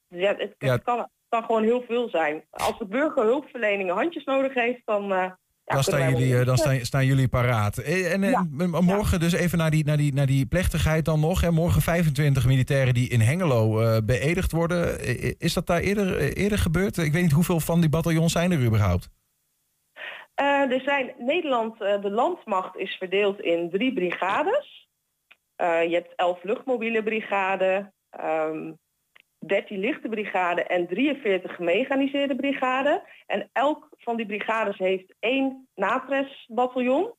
[0.07, 0.71] dus ja, het, Ja.
[0.73, 2.43] het kan, het kan gewoon heel veel zijn.
[2.49, 5.35] Als de burger hulpverlening handjes nodig heeft, dan...
[5.65, 7.77] eh, Dan, staan jullie, eh, dan staan, staan jullie paraat.
[7.77, 11.19] Eh, En, en, m- morgen dus even naar die, naar, die, naar die plechtigheid dan
[11.19, 11.43] nog.
[11.43, 14.99] En morgen 25 militairen die in Hengelo eh, beëdigd worden.
[14.99, 16.97] Eh, Is dat daar eerder, eh, eerder gebeurd?
[16.97, 19.09] Ik weet niet hoeveel van die bataljons zijn er überhaupt.
[20.35, 24.87] Eh, er zijn Nederland, eh, de landmacht is verdeeld in drie brigades.
[25.55, 28.71] Eh, je hebt elf luchtmobiele brigade, ehm
[29.47, 33.03] 13 lichte brigade en 43 gemechaniseerde brigade.
[33.25, 37.13] En elk van die brigades heeft één NATRES-bataljon.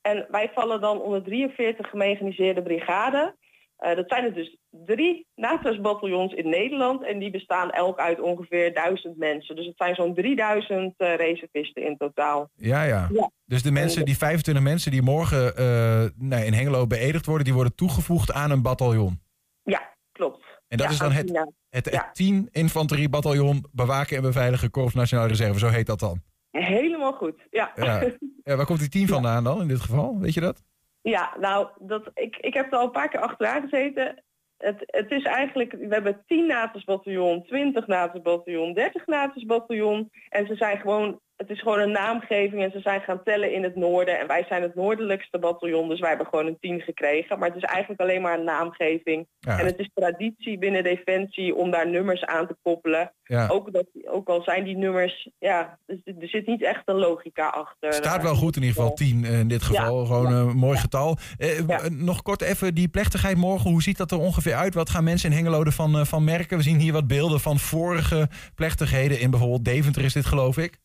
[0.00, 3.36] En wij vallen dan onder 43 gemechaniseerde brigade.
[3.78, 8.74] Eh, dat zijn er dus drie NATRES-bataljons in Nederland en die bestaan elk uit ongeveer
[8.74, 9.56] 1000 mensen.
[9.56, 12.50] Dus het zijn zo'n 3000 eh, reservisten in totaal.
[12.54, 13.08] Ja, ja.
[13.12, 13.30] Ja.
[13.44, 17.54] Dus de mensen, die 25 mensen die morgen eh, nee, in Hengelo beëdigd worden, die
[17.54, 19.20] worden toegevoegd aan een bataljon.
[19.62, 20.47] Ja, klopt.
[20.68, 21.30] En dat Ja, is dan het,
[21.68, 22.10] het, het Ja.
[22.12, 25.58] 10 infanteriebataljon bewaken en beveiligen Korps Nationale Reserve.
[25.58, 26.22] Zo heet dat dan.
[26.50, 27.72] Helemaal goed, ja.
[27.74, 28.02] Ja.
[28.44, 30.18] Ja, waar komt die 10 vandaan dan in dit geval?
[30.18, 30.62] Weet je dat?
[31.00, 34.22] Ja, nou, dat, ik, ik heb er al een paar keer achteraan gezeten.
[34.56, 40.10] Het, het is eigenlijk, we hebben 10 NATO's-bataljon, 20 NATO's-bataljon, 30 NATO's-bataljon.
[40.28, 43.62] En ze zijn gewoon, het is gewoon een naamgeving en ze zijn gaan tellen in
[43.62, 44.18] het noorden.
[44.20, 47.38] En wij zijn het noordelijkste bataljon, dus wij hebben gewoon een 10 gekregen.
[47.38, 49.26] Maar het is eigenlijk alleen maar een naamgeving.
[49.38, 49.58] Ja.
[49.58, 53.12] En het is traditie binnen Defensie om daar nummers aan te koppelen.
[53.22, 53.48] Ja.
[53.48, 57.48] Ook, dat, ook al zijn die nummers, ja, dus er zit niet echt een logica
[57.48, 57.92] achter.
[57.92, 60.00] Staat wel goed in ieder geval, 10 in dit geval.
[60.00, 61.16] Ja, Gewoon een mooi getal.
[61.38, 63.70] Eh, w- Nog kort even die plechtigheid morgen.
[63.70, 64.74] Hoe ziet dat er ongeveer uit?
[64.74, 66.56] Wat gaan mensen in Hengelo ervan eh, van merken?
[66.56, 69.20] We zien hier wat beelden van vorige plechtigheden.
[69.20, 70.78] In bijvoorbeeld Deventer is dit geloof ik.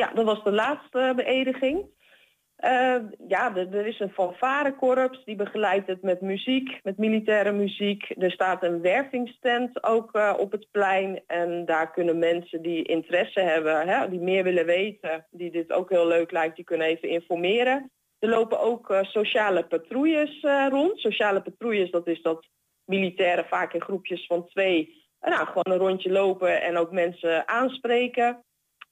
[0.00, 1.86] Ja, dat was de laatste beëdiging.
[2.56, 2.96] Eh,
[3.28, 8.14] ja, er, is een fanfarekorps die begeleidt het met muziek, met militaire muziek.
[8.18, 11.22] Er staat een wervingstent ook eh, op het plein.
[11.26, 15.90] En daar kunnen mensen die interesse hebben, hè, die meer willen weten, die dit ook
[15.90, 17.90] heel leuk lijkt, die kunnen even informeren.
[18.18, 20.98] Er lopen ook eh, sociale patrouilles rond.
[21.00, 22.46] Sociale patrouilles, dat is dat
[22.84, 28.44] militairen vaak in groepjes van twee, nou, gewoon een rondje lopen en ook mensen aanspreken.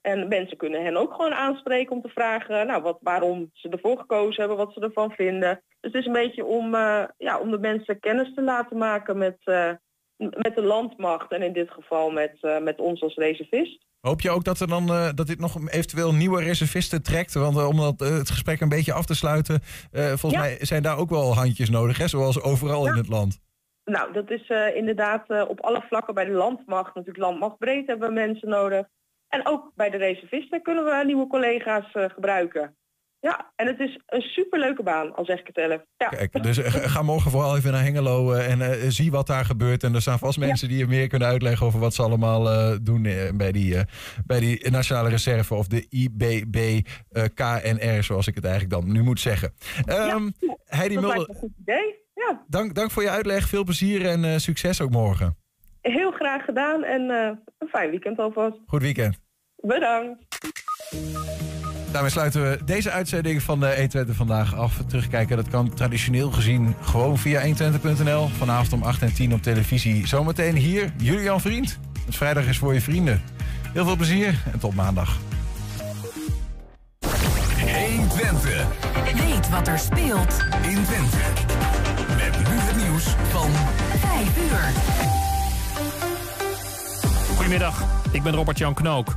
[0.03, 3.97] En mensen kunnen hen ook gewoon aanspreken om te vragen nou, wat, waarom ze ervoor
[3.97, 5.61] gekozen hebben, wat ze ervan vinden.
[5.79, 9.17] Dus het is een beetje om, eh, ja, om de mensen kennis te laten maken
[9.17, 9.71] met, eh,
[10.17, 13.85] met de landmacht en in dit geval met, eh, met ons als reservist.
[13.99, 17.33] Hoop je ook dat, er dan, dat dit nog eventueel nieuwe reservisten trekt?
[17.33, 19.59] Want om dat, het gesprek een beetje af te sluiten,
[19.91, 20.39] volgens Ja.
[20.39, 22.07] mij zijn daar ook wel handjes nodig, hè?
[22.07, 23.39] zoals overal in het land.
[23.85, 26.95] Nou, dat is inderdaad op alle vlakken bij de landmacht.
[26.95, 28.87] Natuurlijk landmachtbreed hebben we mensen nodig.
[29.33, 32.75] En ook bij de reservisten kunnen we nieuwe collega's eh, gebruiken.
[33.23, 35.81] Ja, en het is een superleuke baan, al zeg ik het zelf.
[35.97, 36.07] Ja.
[36.07, 39.83] Kijk, dus eh, ga morgen vooral even naar Hengelo eh, en zie wat daar gebeurt.
[39.83, 42.43] En er staan vast mensen die je meer kunnen uitleggen over wat ze allemaal
[42.81, 43.75] doen bij, die,
[44.25, 49.03] bij die Nationale Reserve of de IBB eh, KNR, zoals ik het eigenlijk dan nu
[49.03, 49.53] moet zeggen.
[49.85, 50.29] Ehm
[50.65, 52.01] Heidi dat lijkt Mulder, me een goed idee.
[52.13, 53.47] Ja, dank, dank voor je uitleg.
[53.47, 55.37] Veel plezier en succes ook morgen.
[55.81, 57.09] heel graag gedaan en
[57.57, 58.57] een fijn weekend alvast.
[58.65, 59.22] Goed weekend.
[59.67, 60.41] Bedankt.
[61.91, 64.81] Daarmee sluiten we deze uitzending van de 120 vandaag af.
[64.87, 68.27] Terugkijken, dat kan traditioneel gezien gewoon via 120.nl.
[68.27, 70.07] Vanavond om 8 en 10 op televisie.
[70.07, 71.79] Zometeen hier, Julian Vriend.
[72.05, 73.21] Het vrijdag is voor je vrienden.
[73.73, 75.17] Heel veel plezier en tot maandag.
[76.99, 78.65] 120.
[79.27, 81.17] Weet wat er speelt in Twente.
[82.17, 83.49] Met nu het nieuws van
[83.99, 84.71] 5 uur.
[87.35, 89.15] Goedemiddag, ik ben Robert-Jan Knook.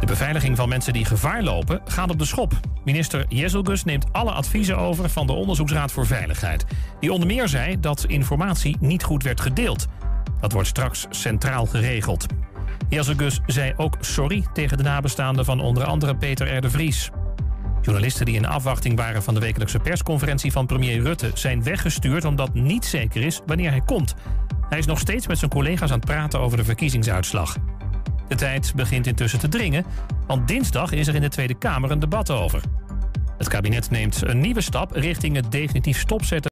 [0.00, 2.52] De beveiliging van mensen die gevaar lopen gaat op de schop.
[2.84, 6.64] Minister Jezelgus neemt alle adviezen over van de Onderzoeksraad voor Veiligheid.
[7.00, 9.86] Die onder meer zei dat informatie niet goed werd gedeeld.
[10.40, 12.26] Dat wordt straks centraal geregeld.
[12.88, 16.60] Jezelgus zei ook sorry tegen de nabestaanden van onder andere Peter R.
[16.60, 17.10] de Vries.
[17.82, 22.54] Journalisten die in afwachting waren van de wekelijkse persconferentie van premier Rutte zijn weggestuurd omdat
[22.54, 24.14] niet zeker is wanneer hij komt.
[24.68, 27.56] Hij is nog steeds met zijn collega's aan het praten over de verkiezingsuitslag.
[28.28, 29.84] De tijd begint intussen te dringen,
[30.26, 32.60] want dinsdag is er in de Tweede Kamer een debat over.
[33.38, 36.42] Het kabinet neemt een nieuwe stap richting het definitief stopzetten